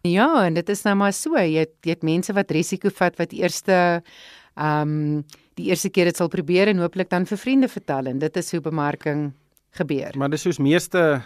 Ja, 0.02 0.46
en 0.46 0.54
dit 0.54 0.68
is 0.68 0.82
nou 0.84 0.94
maar 0.94 1.12
so, 1.12 1.36
jy 1.36 1.60
het, 1.60 1.74
jy 1.82 1.90
het 1.90 2.02
mense 2.02 2.32
wat 2.32 2.50
risiko 2.50 2.88
vat 2.88 3.16
wat 3.18 3.32
eerste 3.32 4.02
um 4.56 5.24
die 5.54 5.68
eerste 5.68 5.90
keer 5.90 6.04
dit 6.06 6.16
sal 6.16 6.28
probeer 6.28 6.68
en 6.68 6.78
hooplik 6.78 7.10
dan 7.10 7.26
vir 7.26 7.38
vriende 7.38 7.68
vertel 7.68 8.06
en 8.06 8.18
dit 8.18 8.36
is 8.36 8.50
hoe 8.50 8.60
bemarking 8.60 9.32
gebeur. 9.70 10.16
Maar 10.16 10.30
dis 10.30 10.42
soos 10.42 10.58
meeste 10.58 11.22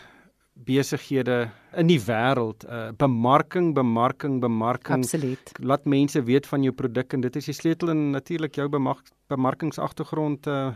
besighede 0.55 1.51
in 1.75 1.89
die 1.91 1.99
wêreld, 1.99 2.63
uh, 2.71 2.93
bemarking, 2.97 3.73
bemarking, 3.75 4.39
bemarking. 4.41 5.03
Absoluut. 5.03 5.51
Laat 5.59 5.85
mense 5.85 6.23
weet 6.23 6.47
van 6.47 6.63
jou 6.63 6.73
produk 6.73 7.13
en 7.13 7.25
dit 7.25 7.37
is 7.37 7.51
die 7.51 7.57
sleutel 7.57 7.91
en 7.91 8.05
natuurlik 8.15 8.55
jou 8.55 8.69
bemark, 8.71 9.11
bemarkingsagtergrond 9.33 10.47
uh 10.47 10.71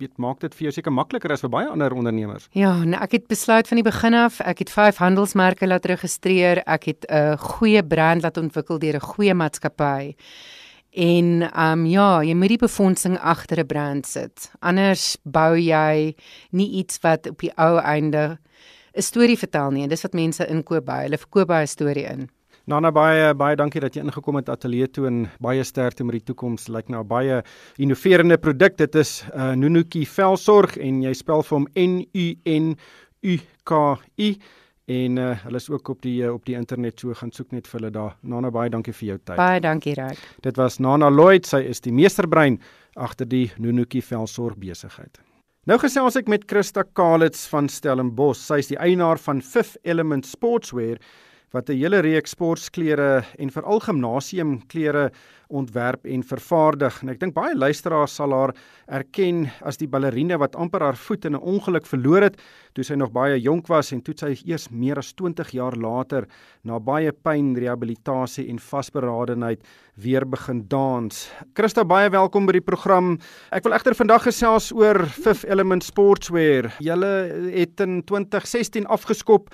weet 0.00 0.16
maak 0.16 0.40
dit 0.40 0.54
vir 0.56 0.64
jou 0.66 0.72
seker 0.72 0.92
makliker 0.96 1.32
as 1.32 1.42
vir 1.44 1.52
baie 1.52 1.68
ander 1.68 1.92
ondernemers. 1.92 2.48
Ja, 2.56 2.72
nou 2.82 2.98
ek 3.04 3.18
het 3.18 3.26
besluit 3.28 3.68
van 3.68 3.76
die 3.76 3.84
begin 3.84 4.16
af, 4.16 4.40
ek 4.40 4.64
het 4.64 4.72
5 4.72 4.98
handelsmerke 4.98 5.68
laat 5.68 5.86
registreer, 5.86 6.62
ek 6.66 6.88
het 6.90 7.06
'n 7.06 7.36
goeie 7.36 7.84
brand 7.84 8.22
laat 8.22 8.40
ontwikkel 8.40 8.78
deur 8.78 8.96
'n 8.96 9.08
goeie 9.14 9.34
maatskappy. 9.34 10.16
En 10.90 11.42
ehm 11.42 11.78
um, 11.78 11.86
ja, 11.86 12.22
jy 12.22 12.34
moet 12.34 12.48
die 12.48 12.64
befondsing 12.66 13.18
agter 13.18 13.60
'n 13.60 13.66
brand 13.66 14.06
sit. 14.06 14.50
Anders 14.58 15.16
bou 15.22 15.56
jy 15.56 16.16
nie 16.50 16.70
iets 16.70 16.98
wat 17.00 17.28
op 17.28 17.38
die 17.38 17.52
ou 17.56 17.78
einde 17.78 18.38
'n 18.96 19.02
storie 19.02 19.38
vertel 19.38 19.70
nie 19.70 19.82
en 19.82 19.88
dis 19.88 20.02
wat 20.02 20.14
mense 20.14 20.46
inkoop 20.46 20.84
by. 20.84 21.02
Hulle 21.06 21.18
verkoop 21.18 21.48
baie 21.48 21.66
storie 21.66 22.06
in. 22.06 22.28
Nana 22.66 22.92
baie 22.92 23.34
baie 23.34 23.56
dankie 23.56 23.80
dat 23.80 23.96
jy 23.96 24.02
ingekom 24.04 24.36
het 24.36 24.48
ateljee 24.48 24.86
toe 24.92 25.06
en 25.06 25.28
baie 25.40 25.64
sterkte 25.64 26.04
met 26.04 26.12
die 26.12 26.24
toekoms. 26.24 26.68
Lyk 26.68 26.74
like 26.74 26.92
nou 26.92 27.02
baie 27.04 27.42
innoverende 27.78 28.38
produk. 28.38 28.76
Dit 28.76 28.94
is 28.94 29.24
uh, 29.34 29.54
Nunuki 29.54 30.04
velsorg 30.06 30.76
en 30.76 31.02
jy 31.02 31.12
spel 31.14 31.42
vir 31.42 31.56
hom 31.58 31.66
N 31.74 32.04
U 32.14 32.26
N 32.46 32.76
U 33.22 33.38
K 33.64 33.98
I 34.18 34.38
en 34.86 35.18
uh, 35.18 35.32
hulle 35.44 35.56
is 35.56 35.70
ook 35.70 35.88
op 35.88 36.02
die 36.02 36.22
uh, 36.22 36.34
op 36.34 36.44
die 36.44 36.54
internet 36.54 37.00
so 37.00 37.14
gaan 37.14 37.32
soek 37.32 37.52
net 37.52 37.66
vir 37.66 37.80
hulle 37.80 37.90
daar. 37.90 38.14
Nana 38.22 38.50
baie 38.50 38.70
dankie 38.70 38.92
vir 38.92 39.08
jou 39.08 39.18
tyd. 39.18 39.36
Baie 39.36 39.60
dankie 39.60 39.94
Ryk. 39.94 40.18
Dit 40.42 40.56
was 40.56 40.78
Nana 40.78 41.10
Lloyd, 41.10 41.46
sy 41.46 41.64
is 41.64 41.80
die 41.80 41.92
meesterbrein 41.92 42.60
agter 42.96 43.26
die 43.26 43.50
Nunuki 43.58 44.02
velsorg 44.02 44.58
besigheid. 44.58 45.18
Nou 45.68 45.76
gesels 45.76 46.14
ek 46.16 46.28
met 46.32 46.46
Christa 46.48 46.86
Kalitz 46.96 47.42
van 47.52 47.66
Stellenbosch. 47.68 48.40
Sy 48.40 48.62
is 48.62 48.70
die 48.70 48.78
eienaar 48.80 49.18
van 49.20 49.42
Fifth 49.44 49.76
Element 49.84 50.24
Sportswear 50.24 50.96
wat 51.52 51.68
'n 51.68 51.76
hele 51.76 52.00
reeks 52.00 52.30
sportklere 52.30 53.24
en 53.38 53.50
veral 53.50 53.80
gimnasiumklere 53.80 55.10
ontwerp 55.48 56.06
en 56.06 56.22
vervaardig. 56.22 57.02
En 57.02 57.08
ek 57.08 57.18
dink 57.20 57.34
baie 57.34 57.56
luisteraars 57.56 58.14
sal 58.14 58.32
haar 58.32 58.54
erken 58.86 59.50
as 59.66 59.76
die 59.76 59.88
ballerine 59.88 60.38
wat 60.38 60.54
amper 60.54 60.80
haar 60.80 60.96
voet 60.96 61.24
in 61.24 61.34
'n 61.34 61.42
ongeluk 61.42 61.86
verloor 61.86 62.22
het 62.22 62.40
toe 62.74 62.84
sy 62.84 62.94
nog 62.94 63.10
baie 63.10 63.40
jonk 63.40 63.66
was 63.66 63.92
en 63.92 64.00
toe 64.02 64.14
sy 64.16 64.36
eers 64.46 64.68
meer 64.70 64.98
as 64.98 65.12
20 65.12 65.50
jaar 65.50 65.76
later 65.76 66.26
na 66.62 66.78
baie 66.78 67.12
pyn, 67.12 67.56
rehabilitasie 67.56 68.48
en 68.48 68.58
vasberadenheid 68.58 69.60
weer 69.96 70.24
begin 70.24 70.64
dans. 70.68 71.32
Christa, 71.54 71.84
baie 71.84 72.10
welkom 72.10 72.46
by 72.46 72.52
die 72.52 72.60
program. 72.60 73.18
Ek 73.50 73.64
wil 73.64 73.72
egter 73.72 73.94
vandag 73.94 74.22
gesels 74.22 74.72
oor 74.72 75.06
Fifth 75.06 75.44
Element 75.44 75.82
Sportswear. 75.82 76.72
Julle 76.78 77.50
het 77.52 77.80
in 77.80 78.02
2016 78.04 78.86
afgeskop 78.86 79.50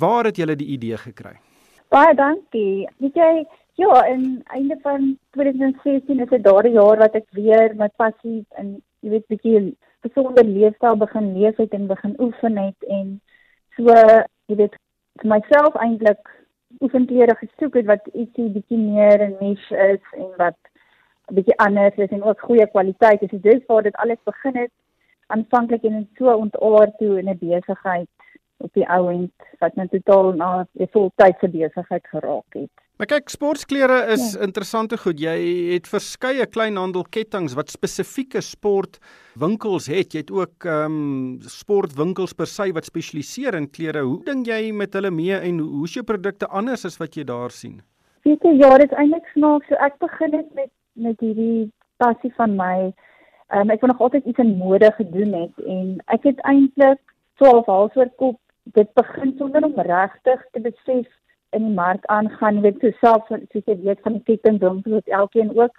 Waar 0.00 0.24
het 0.24 0.36
julle 0.36 0.56
die 0.56 0.70
idee 0.76 0.96
gekry? 0.96 1.36
Baie 1.92 2.14
dankie. 2.14 2.88
Weet 3.02 3.16
jy, 3.18 3.44
ja, 3.82 4.04
in 4.06 4.42
einde 4.44 4.78
van 4.82 5.18
2016 5.30 6.20
is 6.20 6.28
dit 6.28 6.44
daardie 6.44 6.72
jaar 6.72 6.98
wat 6.98 7.16
ek 7.18 7.26
weer 7.36 7.74
my 7.76 7.88
passie 8.00 8.44
in 8.60 8.78
jy 9.04 9.14
weet 9.14 9.26
bietjie 9.32 9.60
gesonde 10.04 10.44
leefstyl 10.44 10.96
begin 11.00 11.32
leef 11.36 11.56
het 11.60 11.74
en 11.76 11.88
begin 11.88 12.14
oefen 12.20 12.56
het 12.60 12.88
en 12.96 13.08
so 13.76 13.96
jy 14.52 14.56
weet 14.62 14.76
vir 15.22 15.30
myself 15.34 15.76
eintlik 15.84 16.32
oefenklere 16.84 17.36
gesoek 17.40 17.80
het 17.80 17.88
wat 17.90 18.10
ietsie 18.12 18.48
bietjie 18.56 18.78
meer 18.80 19.26
'n 19.26 19.36
niche 19.40 19.76
is 19.94 20.04
en 20.24 20.30
wat 20.44 20.58
'n 21.28 21.34
bietjie 21.40 21.58
anders 21.66 21.96
is 21.96 22.12
en 22.16 22.22
ook 22.22 22.40
goeie 22.40 22.66
kwaliteit 22.66 23.22
is. 23.22 23.40
Dis 23.40 23.66
waar 23.66 23.82
dit 23.82 23.96
alles 23.96 24.22
begin 24.24 24.56
het 24.56 24.72
aanvanklik 25.26 25.82
en 25.82 26.08
so 26.18 26.36
ontaard 26.36 26.98
toe 26.98 27.18
in 27.18 27.28
'n 27.28 27.38
besigheid 27.38 28.08
op 28.60 28.72
die 28.76 28.86
ou 28.88 29.08
end 29.12 29.32
wat 29.60 29.76
net 29.80 29.90
totaal 29.90 30.32
na 30.36 30.50
'n 30.78 30.88
voltydse 30.92 31.48
besigheid 31.48 32.06
geraak 32.12 32.58
het. 32.58 32.70
Maar 33.00 33.08
kyk, 33.08 33.30
sportklere 33.32 34.12
is 34.12 34.34
ja. 34.34 34.42
interessante 34.44 34.98
goed. 35.00 35.20
Jy 35.20 35.36
het 35.72 35.86
verskeie 35.88 36.44
kleinhandelketTINGS 36.46 37.54
wat 37.56 37.70
spesifieke 37.72 38.42
sportwinkels 38.44 39.86
het. 39.88 40.12
Jy 40.12 40.20
het 40.20 40.30
ook 40.30 40.66
ehm 40.68 40.84
um, 40.84 41.38
sportwinkels 41.40 42.34
per 42.36 42.46
se 42.46 42.72
wat 42.76 42.84
spesialiseer 42.84 43.56
in 43.56 43.70
klere. 43.70 44.02
Hoe 44.04 44.20
dink 44.24 44.46
jy 44.46 44.72
met 44.72 44.92
hulle 44.92 45.10
mee 45.10 45.32
en 45.32 45.62
hoe 45.64 45.88
is 45.88 45.94
jou 45.96 46.04
produkte 46.04 46.46
anders 46.46 46.84
as 46.84 47.00
wat 47.00 47.16
jy 47.16 47.24
daar 47.24 47.50
sien? 47.50 47.80
Weet 48.28 48.44
jy, 48.44 48.52
ja, 48.60 48.76
dit 48.76 48.92
is 48.92 48.98
eintlik 48.98 49.32
snaaks. 49.32 49.66
So 49.68 49.80
ek 49.80 49.96
begin 50.04 50.36
het 50.36 50.52
met 50.54 50.70
met 50.92 51.20
hierdie 51.24 51.70
passie 51.96 52.32
van 52.36 52.56
my. 52.60 52.92
Ehm 53.48 53.64
um, 53.64 53.70
ek 53.70 53.80
wou 53.80 53.88
nog 53.94 54.00
altyd 54.00 54.28
iets 54.28 54.44
in 54.44 54.58
mode 54.58 54.92
gedoen 55.00 55.32
het 55.32 55.64
en 55.64 55.96
ek 56.12 56.28
het 56.28 56.44
eintlik 56.44 57.00
12 57.40 57.66
halfsoort 57.66 58.12
kop 58.16 58.36
dit 58.76 58.92
begin 58.94 59.34
sonder 59.38 59.64
om 59.64 59.74
regtig 59.74 60.44
te 60.52 60.60
besef 60.60 61.08
in 61.56 61.66
die 61.66 61.74
mark 61.74 62.04
aangaan, 62.06 62.60
weet, 62.62 62.78
so 62.80 62.92
self 63.00 63.26
soos 63.30 63.66
jy 63.66 63.76
weet 63.82 64.02
van 64.06 64.18
die 64.18 64.26
kettingwinkels 64.28 65.00
wat 65.00 65.16
elkeen 65.22 65.50
ook 65.58 65.74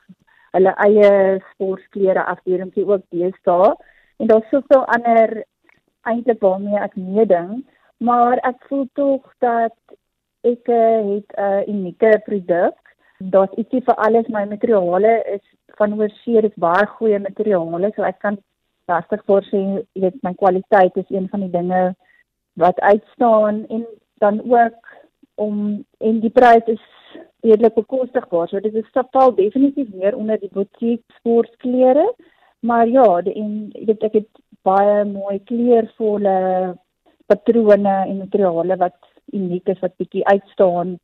hulle 0.55 0.74
eie 0.86 1.12
sportklere 1.53 2.25
afdelingkie 2.33 2.86
ook 2.88 3.05
deesdae. 3.15 3.71
En 4.19 4.27
daar's 4.27 4.50
soveel 4.51 4.83
ander 4.95 5.43
eintlik 6.10 6.41
waarmee 6.43 6.81
ek 6.81 6.98
meeding, 7.00 7.62
maar 7.98 8.41
ek 8.48 8.60
voel 8.67 8.88
tog 9.00 9.25
dat 9.39 9.77
ek 10.48 10.67
uh, 10.67 11.00
het 11.13 11.29
'n 11.38 11.41
uh, 11.41 11.67
unieke 11.67 12.12
produk. 12.25 12.77
Daar's 13.17 13.55
ietsie 13.55 13.83
vir 13.86 13.95
alles, 13.95 14.27
my 14.27 14.45
materiale 14.50 15.24
is 15.38 15.45
van 15.77 15.93
oorsee, 15.93 16.41
dit 16.41 16.51
is 16.51 16.63
baie 16.63 16.86
goeie 16.98 17.19
materiale, 17.19 17.91
so 17.95 18.03
ek 18.03 18.19
kan 18.19 18.38
regtig 18.89 19.24
voorsien, 19.25 19.75
jy 19.93 20.01
weet, 20.01 20.24
my 20.24 20.33
kwaliteit 20.33 20.98
is 20.98 21.10
een 21.10 21.29
van 21.29 21.39
die 21.39 21.53
dinge 21.53 21.95
wat 22.53 22.79
uitstaan 22.79 23.65
en 23.67 23.86
dan 24.20 24.41
ook 24.43 24.88
om 25.36 25.86
en 25.98 26.20
die 26.20 26.29
prys 26.29 26.65
is 26.65 26.84
redelik 27.41 27.74
bekostigbaar. 27.74 28.48
So 28.48 28.60
dit 28.60 28.74
is 28.74 28.88
stapal 28.88 29.36
definitief 29.36 29.89
meer 29.93 30.15
onder 30.15 30.39
die 30.39 30.51
boutique 30.53 31.03
sportklere. 31.17 32.13
Maar 32.60 32.88
ja, 32.88 33.22
die, 33.22 33.34
en 33.34 33.70
dit 33.74 34.03
ek 34.05 34.20
het 34.20 34.29
baie 34.62 35.05
mooi 35.05 35.39
kleurvolle 35.50 36.36
patrone 37.25 37.96
en 38.05 38.17
materiale 38.17 38.77
wat 38.77 39.00
uniek 39.34 39.72
is 39.74 39.79
wat 39.81 39.96
bietjie 39.98 40.25
uitstaan 40.27 41.00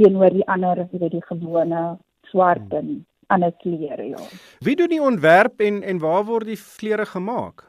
teenoor 0.00 0.32
die 0.34 0.46
ander, 0.48 0.86
jy 0.90 0.98
weet 0.98 1.14
die 1.18 1.26
gewone 1.28 1.84
swart 2.30 2.74
en 2.74 3.04
ander 3.30 3.52
kleure, 3.62 4.08
ja. 4.10 4.22
Wie 4.64 4.74
doen 4.76 4.90
die 4.90 5.02
ontwerp 5.02 5.62
en 5.62 5.82
en 5.86 6.02
waar 6.02 6.24
word 6.26 6.50
die 6.50 6.58
klere 6.80 7.06
gemaak? 7.06 7.66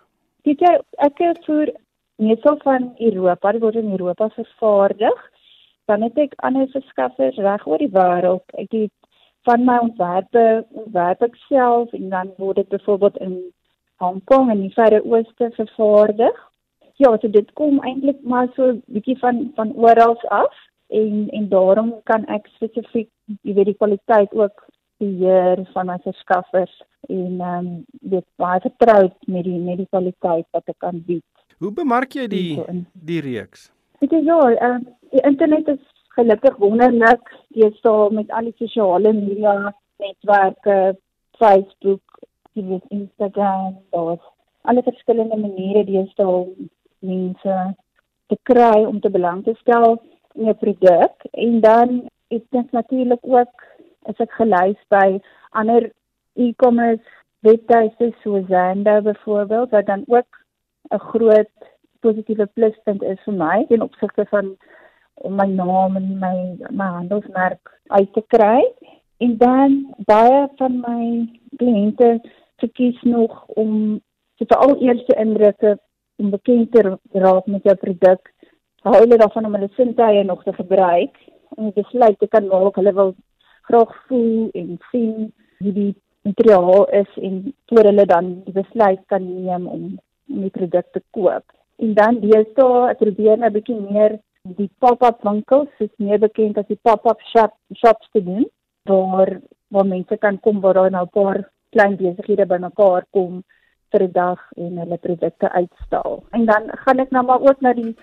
Dit 0.48 0.64
ek 0.66 1.22
het 1.22 1.44
vir 1.46 1.76
meestal 2.22 2.58
van 2.64 2.92
Europa, 2.98 3.52
dit 3.52 3.62
word 3.62 3.80
in 3.82 3.92
Europa 3.92 4.30
vervaardig. 4.38 5.30
Dan 5.90 6.06
het 6.06 6.18
ek 6.22 6.36
ander 6.48 6.68
verskaffers 6.72 7.40
reg 7.42 7.66
oor 7.68 7.82
die 7.82 7.92
wêreld. 7.92 8.46
Ek 8.62 8.72
het 8.78 8.94
van 9.50 9.66
my 9.66 9.78
ontwerpe 9.82 10.46
ontwerp 10.84 11.26
ek 11.26 11.38
self 11.48 11.94
en 11.98 12.10
dan 12.14 12.34
word 12.38 12.62
dit 12.62 12.70
byvoorbeeld 12.70 13.18
in 13.26 13.40
Hong 14.02 14.22
Kong 14.30 14.52
en 14.54 14.62
die 14.62 14.74
Verre 14.74 15.02
Ooste 15.06 15.50
vervaardig. 15.58 16.38
Ja, 17.02 17.16
so 17.18 17.30
dit 17.30 17.50
kom 17.58 17.82
eintlik 17.82 18.22
maar 18.24 18.52
so 18.56 18.76
bietjie 18.94 19.18
van 19.22 19.48
van 19.58 19.74
oral 19.74 20.18
af 20.30 20.54
en 20.94 21.28
en 21.30 21.50
daarom 21.50 21.96
kan 22.04 22.26
ek 22.30 22.50
spesifiek 22.58 23.10
jy 23.42 23.56
weet 23.58 23.72
die 23.72 23.80
kwaliteit 23.82 24.34
ook 24.38 24.66
beheer 25.02 25.66
van 25.74 25.90
my 25.90 25.98
verskaffers 26.06 26.74
en 27.10 27.42
ehm 27.42 27.66
um, 27.66 27.70
dit 28.16 28.26
baie 28.36 28.62
vertroud 28.68 29.16
met 29.26 29.44
die 29.50 29.60
met 29.60 29.82
die 29.82 29.90
kwaliteit 29.90 30.48
wat 30.52 30.70
ek 30.74 30.80
kan 30.86 31.02
bied. 31.08 31.41
Hoe 31.62 31.70
bemark 31.78 32.16
jy 32.18 32.24
die 32.26 32.58
die 33.06 33.20
reeks? 33.22 33.68
Dit 34.02 34.14
is 34.18 34.24
ja, 34.26 34.38
uh, 34.50 34.78
die 35.14 35.22
internet 35.30 35.68
is 35.76 35.84
gelukkig 36.18 36.58
wonderlik. 36.58 37.30
Jy 37.54 37.70
staan 37.76 38.18
met 38.18 38.32
al 38.34 38.50
die 38.50 38.56
sosiale 38.58 39.12
media 39.14 39.54
netwerke, 40.02 40.96
Facebook, 41.38 42.02
die 42.58 42.80
Instagram, 42.90 43.78
daar's 43.94 44.26
alle 44.66 44.82
verskillende 44.90 45.38
maniere 45.38 45.86
jy 45.86 46.04
staan 46.16 46.50
mense 47.06 47.60
te 48.34 48.40
kry 48.50 48.82
om 48.88 48.98
te 49.06 49.14
belang 49.14 49.46
te 49.46 49.54
stel 49.62 50.00
in 50.34 50.50
'n 50.50 50.58
produk 50.58 51.30
en 51.46 51.62
dan 51.62 51.90
is 52.28 52.42
dit 52.50 52.72
natuurlik 52.72 53.22
ook 53.22 53.66
as 54.10 54.18
ek 54.18 54.32
gelys 54.42 54.82
by 54.90 55.22
ander 55.52 55.92
e-commerce 56.34 57.06
webtuise 57.46 58.14
soos 58.24 58.46
Zando 58.50 59.02
byvoorbeeld 59.02 59.70
wat 59.70 59.86
dan 59.86 60.04
ook 60.08 60.41
'n 60.92 61.06
groot 61.12 61.54
positiewe 62.00 62.46
pluspunt 62.46 63.04
is 63.04 63.20
vir 63.26 63.34
my 63.34 63.66
ten 63.70 63.82
opsigte 63.82 64.26
van 64.26 64.56
om 65.14 65.36
my 65.36 65.46
naam 65.46 65.96
en 65.96 66.20
my 66.20 66.36
my 66.70 66.90
handelsmerk 66.98 67.80
uit 67.88 68.14
te 68.14 68.24
kry 68.28 68.62
En 69.22 69.38
dan 69.38 69.94
baie 69.98 70.48
van 70.56 70.80
my 70.82 71.02
kliënte 71.56 72.08
verkies 72.58 73.02
nog 73.02 73.46
om 73.46 74.02
te 74.36 74.46
veral 74.48 74.82
eerste 74.82 75.16
indrukke 75.16 75.78
om 76.16 76.30
bekend 76.30 76.72
te 76.72 76.98
raak 77.12 77.46
met 77.46 77.64
jou 77.64 77.76
produk. 77.76 78.32
Hou 78.82 78.96
hulle 78.96 79.20
daarvan 79.22 79.46
om 79.46 79.54
hulle 79.54 79.70
sintuie 79.76 80.24
nog 80.24 80.42
te 80.44 80.54
gebruik 80.54 81.20
om 81.50 81.70
besluit 81.76 82.18
te 82.20 82.28
kan 82.28 82.48
maak 82.48 82.80
hulle 82.82 82.94
wil 82.94 83.14
graag 83.70 83.94
voel 84.08 84.50
en 84.58 84.80
sien 84.90 85.30
hoe 85.60 85.74
die 85.78 85.94
materiaal 86.22 86.90
is 87.04 87.18
en 87.22 87.54
voor 87.66 87.92
hulle 87.92 88.06
dan 88.06 88.34
die 88.48 88.58
besluit 88.58 89.06
kan 89.06 89.28
neem 89.46 89.68
om 89.68 89.86
om 90.32 90.42
die 90.42 90.54
produk 90.60 90.88
te 90.92 91.02
koop. 91.12 91.44
En 91.82 91.94
dan 91.94 92.20
deesdae 92.24 92.90
ek 92.92 93.02
probeer 93.04 93.38
nou 93.38 93.50
'n 93.50 93.54
bietjie 93.54 93.80
meer 93.80 94.20
die 94.58 94.70
pop-up 94.80 95.24
winkels, 95.24 95.70
is 95.80 95.94
meer 95.98 96.20
bekend 96.20 96.58
as 96.58 96.68
die 96.68 96.80
pop-up 96.82 97.22
shop 97.34 97.54
shops 97.74 98.08
te 98.14 98.24
doen 98.24 98.46
waar 98.90 99.40
waar 99.72 99.86
mense 99.86 100.18
kan 100.18 100.40
kom 100.40 100.62
waar 100.62 100.74
daar 100.74 100.92
nou 100.92 101.06
'n 101.06 101.14
paar 101.14 101.50
klein 101.72 101.96
besighede 101.96 102.46
bymekaar 102.46 103.06
kom 103.12 103.44
vir 103.92 104.04
'n 104.04 104.12
dag 104.12 104.40
en 104.56 104.78
hulle 104.78 104.98
produkte 104.98 105.52
uitstal. 105.52 106.24
En 106.32 106.46
dan 106.46 106.64
gaan 106.84 107.00
ek 107.00 107.12
nou 107.12 107.26
maar 107.26 107.42
ook 107.42 107.62
na 107.62 107.74
die 107.74 107.96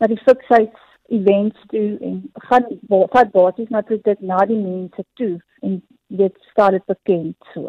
na 0.00 0.06
die 0.06 0.22
fiksites 0.26 0.83
events 1.12 1.58
toe 1.68 1.98
en 2.00 2.22
gaan 2.48 2.64
wat 2.88 3.32
basies 3.32 3.68
na 3.68 3.82
produk 3.82 4.20
na 4.20 4.44
die 4.48 4.60
mense 4.60 5.04
toe 5.20 5.36
en 5.60 5.82
dit 6.14 6.34
staan 6.50 6.76
dit 6.76 6.84
bekend 6.86 7.48
so. 7.54 7.68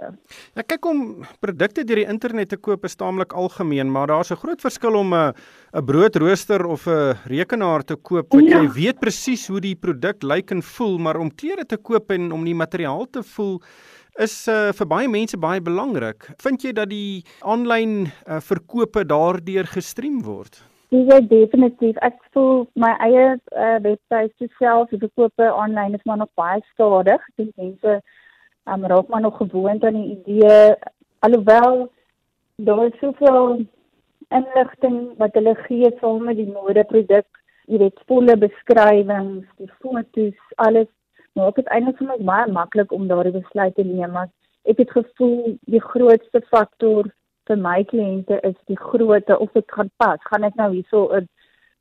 Ja 0.55 0.63
kyk 0.67 0.85
om 0.89 1.01
produkte 1.43 1.85
deur 1.87 2.01
die 2.01 2.09
internet 2.11 2.51
te 2.53 2.57
koop 2.57 2.85
is 2.85 2.97
taamlik 2.99 3.33
algemeen, 3.33 3.91
maar 3.91 4.07
daar's 4.07 4.31
'n 4.31 4.41
groot 4.43 4.61
verskil 4.61 4.95
om 4.95 5.13
'n 5.13 5.33
'n 5.73 5.85
broodrooster 5.85 6.65
of 6.65 6.87
'n 6.87 7.15
rekenaar 7.25 7.83
te 7.83 7.95
koop 7.95 8.33
wat 8.33 8.43
ja. 8.43 8.61
jy 8.61 8.69
weet 8.69 8.99
presies 8.99 9.47
hoe 9.47 9.59
die 9.59 9.75
produk 9.75 10.23
lyk 10.23 10.51
en 10.51 10.61
voel, 10.61 10.97
maar 10.97 11.17
om 11.17 11.35
klere 11.35 11.65
te 11.65 11.77
koop 11.77 12.11
en 12.11 12.31
om 12.31 12.43
die 12.43 12.55
materiaal 12.55 13.05
te 13.09 13.23
voel 13.23 13.61
is 14.19 14.47
uh, 14.47 14.71
vir 14.71 14.87
baie 14.87 15.07
mense 15.07 15.37
baie 15.37 15.61
belangrik. 15.61 16.29
Vind 16.37 16.63
jy 16.63 16.71
dat 16.71 16.89
die 16.89 17.23
aanlyn 17.41 18.07
uh, 18.27 18.39
verkope 18.39 19.05
daardeur 19.05 19.65
gestream 19.65 20.21
word? 20.23 20.63
Ja, 20.95 21.19
definitief. 21.19 21.97
Ek 22.05 22.17
voel 22.35 22.65
my 22.79 22.91
eie 23.03 23.25
uh, 23.35 23.77
webwerf 23.83 24.31
self, 24.59 24.89
die 24.91 25.01
verkope 25.01 25.47
aanlyn 25.51 25.97
is 25.97 26.03
maar 26.07 26.21
nog 26.21 26.31
baie 26.39 26.61
stadig. 26.73 27.23
Dink 27.39 27.55
mense 27.59 27.99
um, 28.69 28.85
raak 28.91 29.07
maar 29.11 29.23
nog 29.25 29.37
gewoond 29.37 29.83
aan 29.83 29.97
die 29.99 30.17
idee 30.17 30.75
alhoewel 31.25 31.87
daar 32.55 32.85
is 32.85 32.99
soveel 32.99 33.65
inligting 34.29 34.99
wat 35.17 35.33
hulle 35.33 35.55
gee 35.65 35.91
saam 35.99 36.23
met 36.29 36.37
die 36.39 36.51
modeproduk. 36.51 37.27
Jy 37.65 37.81
weet, 37.81 38.03
volle 38.07 38.37
beskrywings, 38.37 39.47
die 39.57 39.71
foto's, 39.81 40.53
alles 40.55 40.91
Maar 41.35 41.51
ek 41.51 41.57
het 41.59 41.71
eintlik 41.75 41.97
vir 41.99 42.07
my 42.07 42.15
baie 42.29 42.51
maklik 42.55 42.93
om 42.95 43.09
daardie 43.09 43.33
besluit 43.35 43.73
te 43.75 43.83
neem, 43.83 44.13
maar 44.15 44.29
ek 44.71 44.77
het 44.79 44.91
gevoel 44.95 45.57
die 45.67 45.81
grootste 45.83 46.39
faktor 46.47 47.09
vir 47.49 47.57
my 47.57 47.83
kliënte 47.91 48.39
is 48.49 48.55
die 48.71 48.79
grootte 48.79 49.37
of 49.39 49.51
dit 49.53 49.71
gaan 49.77 49.91
pas. 49.97 50.19
Gaan 50.29 50.43
ek 50.43 50.55
nou 50.61 50.71
hierso 50.73 51.09
'n 51.17 51.27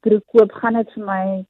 broek 0.04 0.25
koop, 0.33 0.52
gaan 0.52 0.75
dit 0.80 0.90
vir 0.94 1.04
my 1.04 1.47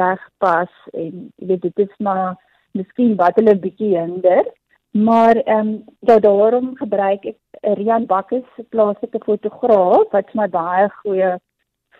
reg 0.00 0.20
pas 0.38 0.70
en 0.92 1.30
jy 1.38 1.46
weet 1.46 1.62
dit 1.62 1.78
is 1.78 1.96
maar 1.98 2.36
miskien 2.72 3.16
wat 3.16 3.36
hulle 3.36 3.54
bietjie 3.54 3.96
hinder. 3.98 4.44
Maar 4.92 5.36
ehm 5.36 5.58
um, 5.58 5.84
ja, 6.00 6.18
daarom 6.18 6.76
gebruik 6.76 7.24
ek 7.26 7.38
Rian 7.78 8.06
Bakkes, 8.06 8.46
'n 8.58 8.66
plaaslike 8.70 9.20
fotograaf 9.24 10.12
wat 10.12 10.34
my 10.34 10.48
baie 10.48 10.88
goeie 11.02 11.38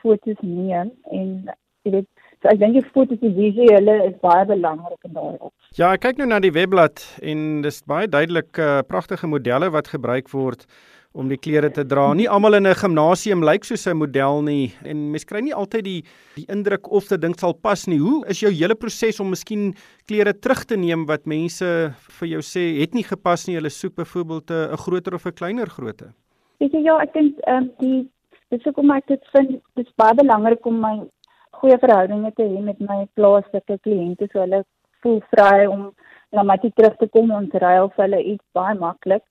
foto's 0.03 0.41
neem 0.43 0.91
en 1.11 1.51
jy 1.83 1.91
weet 1.91 2.09
So 2.45 2.51
ek 2.53 2.59
dink 2.61 2.75
die 2.77 2.89
foto's 2.93 3.21
die 3.23 3.33
visuele 3.33 3.93
is 4.05 4.17
baie 4.21 4.45
belangrik 4.45 5.07
in 5.09 5.15
daai 5.17 5.37
op. 5.39 5.53
Ja, 5.79 5.95
ek 5.95 6.03
kyk 6.05 6.19
nou 6.21 6.27
na 6.29 6.43
die 6.45 6.53
webblad 6.53 7.01
en 7.25 7.63
dis 7.65 7.79
baie 7.89 8.05
duidelik 8.05 8.61
uh, 8.61 8.83
pragtige 8.85 9.31
modelle 9.33 9.71
wat 9.73 9.89
gebruik 9.95 10.29
word 10.29 10.67
om 11.15 11.31
die 11.31 11.39
klere 11.39 11.71
te 11.71 11.85
dra. 11.87 12.09
Nie 12.15 12.27
almal 12.29 12.59
in 12.59 12.67
'n 12.67 12.75
gimnasium 12.75 13.45
lyk 13.45 13.65
soos 13.65 13.87
'n 13.87 13.97
model 13.97 14.43
nie 14.43 14.75
en 14.85 15.11
mens 15.13 15.25
kry 15.25 15.41
nie 15.41 15.55
altyd 15.55 15.85
die 15.85 16.03
die 16.35 16.47
indruk 16.49 16.91
of 16.91 17.09
dit 17.09 17.21
ding 17.21 17.35
sal 17.39 17.55
pas 17.55 17.87
nie. 17.87 17.99
Hoe 17.99 18.27
is 18.27 18.41
jou 18.41 18.51
hele 18.51 18.75
proses 18.75 19.21
om 19.21 19.31
miskien 19.31 19.75
klere 20.07 20.33
terug 20.33 20.65
te 20.65 20.77
neem 20.77 21.07
wat 21.07 21.27
mense 21.27 21.95
vir 22.19 22.29
jou 22.29 22.41
sê 22.43 22.81
het 22.81 22.95
nie 22.95 23.05
gepas 23.05 23.47
nie. 23.47 23.55
Hulle 23.55 23.71
soek 23.71 23.95
byvoorbeeld 23.95 24.51
'n 24.51 24.77
groter 24.77 25.15
of 25.15 25.27
'n 25.27 25.33
kleiner 25.33 25.67
grootte. 25.67 26.13
Weet 26.59 26.73
jy 26.73 26.83
ja, 26.83 26.99
ek 26.99 27.13
dink 27.13 27.39
ehm 27.47 27.57
um, 27.57 27.71
die 27.79 28.11
dis 28.51 28.65
hoekom 28.65 28.91
ek 28.91 29.07
dit 29.07 29.23
vind 29.33 29.61
dis 29.77 29.95
baie 29.97 30.15
belangrik 30.15 30.67
om 30.67 30.81
my 30.81 31.07
goeie 31.53 31.79
verhoudinge 31.79 32.33
te 32.35 32.43
hê 32.43 32.61
met 32.61 32.81
my 32.81 33.07
plaaslike 33.15 33.79
kliënte 33.87 34.29
so 34.33 34.41
hulle 34.41 34.65
voel 35.03 35.23
vry 35.31 35.67
om 35.67 35.95
na 36.33 36.43
my 36.43 36.57
toe 36.57 36.71
terug 36.75 36.97
te 36.97 37.07
kom 37.07 37.31
en 37.31 37.49
te 37.51 37.59
ruil 37.59 37.89
vir 37.95 38.05
hulle 38.05 38.23
iets 38.23 38.45
baie 38.53 38.75
maklik. 38.75 39.23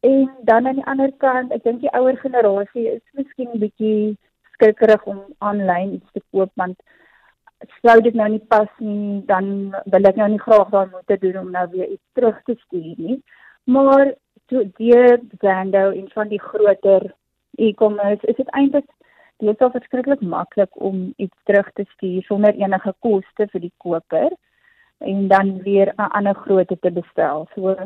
En 0.00 0.30
dan 0.44 0.66
aan 0.66 0.74
die 0.74 0.86
ander 0.86 1.12
kant, 1.16 1.52
ek 1.52 1.64
dink 1.64 1.80
die 1.80 1.92
ouer 1.98 2.16
generasie 2.16 2.86
is 2.94 3.02
miskien 3.18 3.50
'n 3.54 3.62
bietjie 3.64 4.16
skrikkerig 4.52 5.04
om 5.04 5.24
aanlyn 5.38 5.94
iets 5.94 6.12
te 6.12 6.22
koop 6.30 6.50
want 6.54 6.78
sou 7.82 8.00
dit 8.00 8.14
nou 8.14 8.28
nie 8.28 8.44
pas 8.54 8.68
nie, 8.78 9.22
dan 9.26 9.74
wil 9.84 10.08
ek 10.10 10.16
nou 10.16 10.28
nie 10.28 10.44
graag 10.46 10.68
daar 10.70 10.88
moet 10.92 11.20
doen 11.20 11.38
om 11.38 11.50
nou 11.50 11.66
weer 11.70 11.88
iets 11.88 12.06
terug 12.12 12.42
te 12.44 12.54
stuur 12.54 12.94
nie. 12.96 13.22
Maar 13.64 14.14
toe 14.46 14.70
die 14.76 15.18
Zando 15.40 15.90
en 15.90 16.08
van 16.10 16.28
die 16.28 16.40
groter 16.40 17.14
e-commerce 17.56 18.26
is 18.26 18.36
dit 18.36 18.50
eintlik 18.50 18.86
dit 19.38 19.60
is 19.60 19.72
verskriklik 19.72 20.20
maklik 20.20 20.80
om 20.82 21.12
iets 21.16 21.36
terug 21.44 21.70
te 21.72 21.84
stuur 21.94 22.22
sonder 22.22 22.54
enige 22.54 22.94
koste 22.98 23.46
vir 23.52 23.60
die 23.60 23.72
koper 23.76 24.30
en 24.98 25.28
dan 25.28 25.62
weer 25.62 25.92
'n 25.94 26.10
ander 26.18 26.34
grootte 26.34 26.78
te 26.78 26.90
bestel. 26.90 27.46
So 27.54 27.76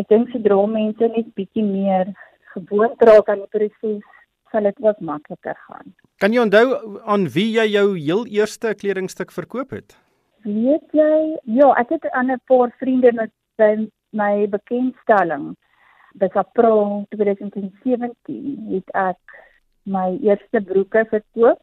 ek 0.00 0.08
dink 0.08 0.30
sodra 0.32 0.60
mense 0.66 1.08
net 1.16 1.34
bietjie 1.38 1.64
meer 1.64 2.12
gewoond 2.54 3.02
raak 3.02 3.28
aan 3.28 3.44
die 3.44 3.52
proses, 3.56 4.02
sal 4.50 4.68
dit 4.68 4.78
wat 4.86 5.00
makliker 5.00 5.58
gaan. 5.66 5.94
Kan 6.22 6.32
jy 6.32 6.44
onthou 6.44 6.98
aan 7.10 7.26
wie 7.34 7.50
jy 7.56 7.66
jou 7.74 7.86
heel 7.96 8.26
eerste 8.30 8.74
kledingstuk 8.78 9.34
verkoop 9.34 9.74
het? 9.74 9.96
Weet 10.44 10.92
jy? 10.92 11.36
Ja, 11.58 11.72
ek 11.80 11.96
het 11.96 12.10
aan 12.10 12.30
'n 12.30 12.40
paar 12.46 12.70
vriende 12.78 13.12
met 13.12 13.32
my 14.10 14.46
bekendstelling. 14.48 15.56
Dis 16.14 16.34
April 16.38 17.06
2017 17.10 18.66
het 18.70 18.90
ek 18.94 19.18
my 19.82 20.18
eerste 20.22 20.60
broeke 20.60 21.04
verkoop 21.10 21.60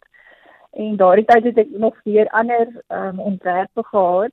en 0.71 0.97
daardie 0.97 1.25
tyd 1.25 1.43
het 1.43 1.57
ek 1.57 1.69
nog 1.69 1.95
weer 2.03 2.27
ander 2.29 2.67
um, 2.89 3.19
ontwerpe 3.19 3.83
gehad 3.83 4.31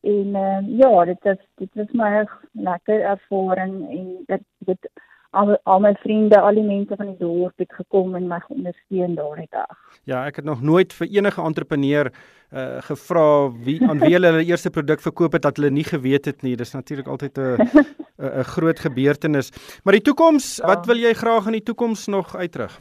en 0.00 0.34
um, 0.36 0.72
ja 0.80 1.04
dit 1.04 1.30
is 1.32 1.38
dit 1.54 1.70
was 1.74 1.92
my 1.92 2.26
lekker 2.52 3.00
ervaring 3.00 3.74
en 3.90 4.10
dit 4.26 4.44
dit 4.58 4.90
al 5.30 5.56
al 5.62 5.80
my 5.80 5.92
vriende 6.02 6.40
al 6.40 6.54
die 6.58 6.66
mense 6.66 6.96
van 6.96 7.12
die 7.12 7.18
dorp 7.18 7.62
het 7.62 7.72
gekom 7.72 8.14
en 8.18 8.26
my 8.28 8.40
ondersteun 8.48 9.14
daardie 9.14 9.48
dag. 9.50 9.76
Ja, 10.04 10.24
ek 10.26 10.40
het 10.40 10.44
nog 10.44 10.62
nooit 10.62 10.92
vir 10.92 11.06
enige 11.06 11.42
entrepreneur 11.42 12.12
uh 12.50 12.80
gevra 12.82 13.26
wie 13.64 13.78
aan 13.86 14.00
wie 14.02 14.12
hulle 14.16 14.32
hulle 14.32 14.48
eerste 14.48 14.70
produk 14.74 15.00
verkoop 15.00 15.32
het 15.38 15.42
dat 15.42 15.56
hulle 15.56 15.70
nie 15.70 15.86
geweet 15.86 16.26
het 16.26 16.42
nie. 16.42 16.56
Dis 16.56 16.74
natuurlik 16.74 17.08
altyd 17.08 17.38
'n 17.38 17.56
'n 18.40 18.44
groot 18.44 18.78
gebeurtenis. 18.78 19.52
Maar 19.84 19.92
die 19.92 20.06
toekoms, 20.08 20.56
ja. 20.56 20.66
wat 20.66 20.86
wil 20.86 20.96
jy 20.96 21.12
graag 21.14 21.46
in 21.46 21.52
die 21.52 21.68
toekoms 21.68 22.06
nog 22.06 22.36
uitrig? 22.36 22.80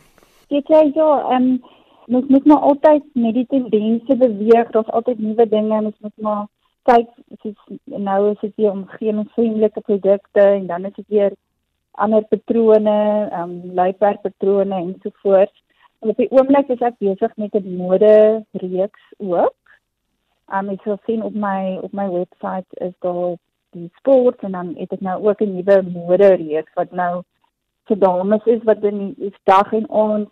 weet 0.49 0.67
jy 0.67 0.91
ja, 0.93 1.09
ehm 1.29 1.43
um, 1.43 1.59
mens 2.09 2.27
moet 2.27 2.45
maar 2.45 2.63
altyd 2.69 3.03
met 3.13 3.33
die 3.33 3.45
tendense 3.47 4.15
beweeg, 4.17 4.71
daar's 4.73 4.89
altyd 4.97 5.19
nuwe 5.19 5.45
dinge, 5.49 5.81
mens 5.81 5.97
moet 5.99 6.17
maar 6.25 6.47
kyk, 6.89 7.09
soos 7.43 7.77
nou 7.85 8.19
is 8.31 8.41
dit 8.41 8.55
weer 8.57 8.71
omgewingsvriendelike 8.71 9.81
produkte 9.85 10.41
en 10.41 10.67
dan 10.67 10.85
is 10.89 10.95
dit 10.95 11.07
weer 11.15 11.35
ander 11.99 12.23
patrone, 12.31 12.97
ehm 13.31 13.41
um, 13.41 13.73
luiperpatrone 13.73 14.75
en 14.75 14.95
so 15.03 15.09
voort. 15.21 15.55
Op 15.99 16.17
die 16.17 16.29
oomblik 16.31 16.71
is 16.75 16.85
ek 16.89 16.97
besig 17.03 17.35
met 17.35 17.55
'n 17.59 17.75
mode 17.77 18.45
reeks 18.51 19.03
ook. 19.17 19.57
Ehm 20.47 20.69
um, 20.69 20.73
ek 20.75 20.81
sal 20.83 20.99
sien 21.05 21.23
op 21.23 21.35
my 21.35 21.77
op 21.81 21.93
my 21.93 22.07
webwerf 22.09 22.65
is 22.87 22.95
daar 22.99 23.35
die 23.71 23.91
sport 23.97 24.39
en 24.43 24.51
dan 24.51 24.75
het 24.77 24.91
ek 24.91 25.01
nou 25.01 25.17
ook 25.27 25.41
'n 25.41 25.55
nuwe 25.55 25.81
mode 25.81 26.33
reeks 26.35 26.73
wat 26.73 26.91
nou 26.91 27.21
vir 27.87 27.99
dames 27.99 28.45
is 28.45 28.63
wat 28.63 28.83
in 28.83 29.13
die 29.13 29.33
dag 29.43 29.73
en 29.73 29.89
aand 29.89 30.31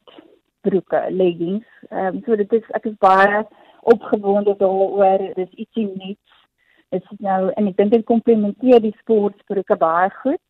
broeke, 0.62 1.06
leggings. 1.10 1.68
Ehm 1.90 2.16
um, 2.16 2.24
so 2.26 2.36
dit 2.36 2.54
is 2.54 2.72
ek 2.72 2.86
is 2.86 2.98
baie 2.98 3.46
opgewonde 3.82 4.56
daaroor. 4.58 5.18
Dit 5.18 5.38
is 5.38 5.60
ietsie 5.64 5.88
nuuts. 5.96 6.27
Is 6.96 7.04
nou 7.20 7.52
en 7.56 7.68
ek 7.68 7.78
dink 7.78 7.92
dit 7.92 8.06
komplementeer 8.06 8.80
die 8.80 8.96
sportbroeke 9.02 9.76
baie 9.76 10.10
goed. 10.22 10.44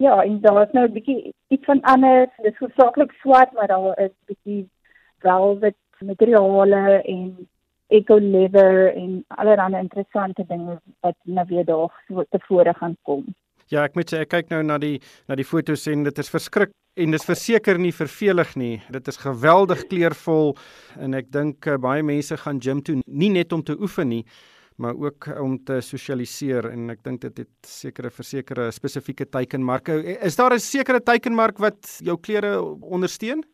Ja, 0.00 0.22
en 0.24 0.40
daar 0.40 0.62
is 0.62 0.72
nou 0.72 0.86
'n 0.88 0.92
bietjie 0.92 1.34
iets 1.48 1.64
van 1.64 1.80
anders. 1.80 2.30
Dit 2.42 2.52
is 2.52 2.58
hoofsaaklik 2.58 3.12
swart, 3.20 3.52
maar 3.52 3.66
daar 3.66 3.98
is 3.98 4.14
bietjie 4.26 4.68
velvet 5.18 5.76
materiale 6.00 7.02
en 7.04 7.48
eco 7.88 8.18
leather 8.18 8.94
en 8.94 9.24
allerlei 9.28 9.82
interessante 9.82 10.44
dinge 10.48 10.80
wat 11.00 11.16
nou 11.22 11.46
weer 11.48 11.64
daar 11.64 12.24
tevore 12.30 12.74
gaan 12.74 12.96
kom. 13.02 13.24
Ja, 13.70 13.84
ek 13.84 13.94
moet 13.94 14.10
sê 14.10 14.24
ek 14.24 14.32
kyk 14.32 14.48
nou 14.50 14.62
na 14.66 14.78
die 14.82 14.98
na 15.30 15.36
die 15.38 15.46
foto's 15.46 15.86
en 15.90 16.02
dit 16.06 16.18
is 16.18 16.30
verskrik 16.30 16.72
en 16.98 17.14
dit 17.14 17.20
is 17.20 17.26
verseker 17.26 17.78
nie 17.78 17.92
vervelig 17.94 18.56
nie. 18.58 18.80
Dit 18.90 19.08
is 19.08 19.20
geweldig 19.22 19.84
kleurvol 19.90 20.56
en 20.98 21.14
ek 21.14 21.30
dink 21.30 21.66
uh, 21.70 21.76
baie 21.78 22.02
mense 22.02 22.36
gaan 22.36 22.58
gym 22.62 22.82
toe 22.82 22.98
nie 23.06 23.30
net 23.30 23.52
om 23.52 23.62
te 23.62 23.76
oefen 23.78 24.10
nie, 24.10 24.24
maar 24.80 24.96
ook 24.96 25.28
om 25.40 25.58
te 25.64 25.80
sosialiseer 25.84 26.70
en 26.72 26.90
ek 26.90 27.04
dink 27.04 27.20
dit 27.26 27.42
het 27.44 27.68
sekere 27.68 28.10
versekerde 28.10 28.70
spesifieke 28.72 29.28
teikenmarke. 29.28 30.00
Is 30.24 30.36
daar 30.36 30.54
'n 30.54 30.58
sekere 30.58 31.00
teikenmark 31.00 31.58
wat 31.58 32.00
jou 32.04 32.16
klere 32.16 32.60
ondersteun? 32.80 33.44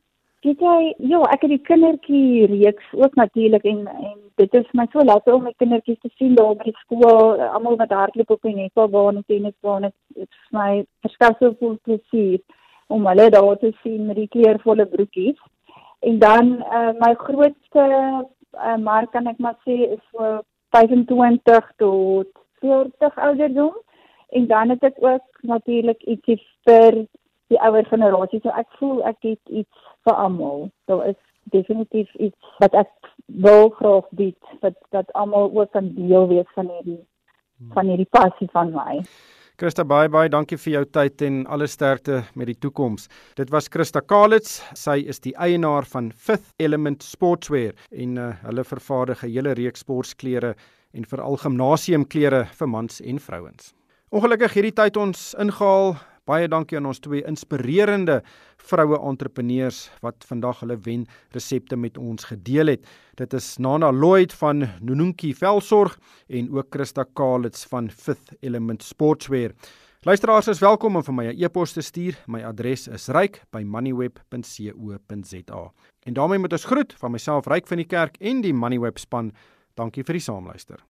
Weet 0.46 0.60
jy, 0.60 0.94
ja, 0.98 1.20
ek 1.32 1.42
het 1.42 1.50
die 1.50 1.62
kindertjie 1.66 2.46
reeks 2.46 2.84
ook 2.94 3.14
natuurlik 3.14 3.64
en 3.64 3.86
en 3.88 4.18
dit 4.36 4.54
is 4.54 4.68
my 4.72 4.86
so 4.92 5.04
lekker 5.04 5.34
om 5.34 5.42
my 5.42 5.52
kindertjies 5.58 5.98
te 6.02 6.10
sien 6.18 6.34
daar 6.34 6.54
by 6.54 6.68
die 6.68 6.80
skool, 6.82 7.40
almal 7.40 7.78
wat 7.80 7.90
hardloop 7.90 8.30
op 8.30 8.42
die 8.42 8.54
netbaan 8.54 9.16
en 9.16 9.24
tennisbaan, 9.26 9.88
dit 9.88 10.26
is 10.26 10.40
vir 10.50 10.58
my 10.58 10.84
verskriklik 11.06 11.58
veel 11.58 11.78
plesier 11.88 12.40
om 12.92 13.06
hulle 13.06 13.30
daar 13.30 13.56
te 13.62 13.72
sien 13.82 14.06
met 14.06 14.16
die 14.20 14.28
kleurvolle 14.28 14.86
broekies. 14.86 15.38
En 16.06 16.18
dan 16.18 16.52
uh, 16.62 16.92
my 17.00 17.14
grootste 17.14 17.86
uh, 17.86 18.76
mark 18.76 19.10
kan 19.16 19.26
ek 19.26 19.40
maar 19.42 19.56
sê 19.64 19.78
is 19.96 20.02
so 20.12 20.42
25 20.70 21.72
tot 21.76 22.28
40 22.60 23.18
ouderdom. 23.18 23.74
En 24.28 24.46
dan 24.46 24.68
het 24.68 24.82
ek 24.82 24.96
ook 24.98 25.26
natuurlik 25.40 26.02
ietsie 26.02 26.40
vir 26.66 27.06
die 27.46 27.60
ouer 27.62 27.86
generasie. 27.86 28.40
So 28.42 28.50
ek 28.50 28.70
voel 28.80 29.04
ek 29.06 29.20
het 29.20 29.54
iets 29.62 29.90
vir 30.06 30.14
almal. 30.14 30.68
Daar 30.90 31.06
is 31.12 31.20
definitief 31.54 32.14
iets 32.14 32.54
wat 32.58 32.74
ek 32.74 32.90
wil 33.26 33.68
graag 33.78 34.08
bied 34.10 34.38
dat 34.60 34.74
dat 34.90 35.12
almal 35.12 35.50
ook 35.54 35.70
kan 35.70 35.92
deel 35.94 36.26
wees 36.28 36.50
van 36.54 36.70
hierdie 36.70 37.02
van 37.72 37.88
hierdie 37.88 38.10
passie 38.10 38.48
van 38.52 38.72
my. 38.74 39.00
Christa 39.56 39.86
baie 39.88 40.10
baie 40.12 40.28
dankie 40.28 40.58
vir 40.60 40.72
jou 40.74 40.80
tyd 40.92 41.22
en 41.24 41.36
alle 41.48 41.64
sterkte 41.64 42.18
met 42.36 42.50
die 42.50 42.58
toekoms. 42.60 43.06
Dit 43.40 43.48
was 43.54 43.70
Christa 43.72 44.02
Kalitz. 44.04 44.58
Sy 44.76 44.98
is 45.08 45.22
die 45.24 45.32
eienaar 45.40 45.88
van 45.88 46.10
Fifth 46.12 46.50
Element 46.60 47.00
Sportswear 47.00 47.72
en 47.88 48.18
uh, 48.20 48.26
hulle 48.42 48.64
vervaardig 48.68 49.22
'n 49.24 49.32
hele 49.32 49.54
reeks 49.56 49.80
sportklere 49.80 50.52
en 50.92 51.08
veral 51.08 51.40
gimnasiumklere 51.40 52.42
vir 52.52 52.68
mans 52.68 53.00
en 53.00 53.18
vrouens. 53.18 53.72
Ongelukkig 54.12 54.52
hierdie 54.60 54.76
tyd 54.76 54.96
ons 55.00 55.32
ingehaal 55.40 55.96
Baie 56.26 56.48
dankie 56.50 56.74
aan 56.74 56.88
ons 56.90 56.98
twee 56.98 57.22
inspirerende 57.30 58.16
vroue 58.66 58.98
entrepreneurs 58.98 59.94
wat 60.02 60.26
vandag 60.26 60.58
hulle 60.64 60.74
wen 60.82 61.06
resepte 61.36 61.76
met 61.78 61.94
ons 62.02 62.26
gedeel 62.26 62.66
het. 62.72 62.82
Dit 63.14 63.30
is 63.38 63.46
Nana 63.62 63.94
Lloyd 63.94 64.34
van 64.40 64.66
Nonunki 64.82 65.30
Velsorg 65.38 65.94
en 66.26 66.50
ook 66.50 66.74
Christa 66.74 67.06
Kalitz 67.06 67.62
van 67.70 67.86
Fifth 67.90 68.34
Element 68.40 68.82
Sportswear. 68.82 69.54
Luisteraars 70.02 70.48
is 70.50 70.58
welkom 70.62 70.96
om 70.98 71.02
vir 71.02 71.14
my 71.14 71.26
'n 71.26 71.42
e-pos 71.44 71.72
te 71.72 71.80
stuur. 71.80 72.14
My 72.26 72.42
adres 72.42 72.88
is 72.88 73.08
ryk@moneyweb.co.za. 73.08 75.72
En 76.06 76.12
daarmee 76.12 76.38
moet 76.38 76.52
ons 76.52 76.64
groet 76.64 76.94
van 76.98 77.10
myself 77.10 77.46
Ryk 77.46 77.66
van 77.66 77.76
die 77.76 77.86
Kerk 77.86 78.16
en 78.20 78.40
die 78.40 78.54
Moneyweb 78.54 78.98
span. 78.98 79.32
Dankie 79.74 80.04
vir 80.04 80.14
die 80.14 80.22
saamluister. 80.22 80.86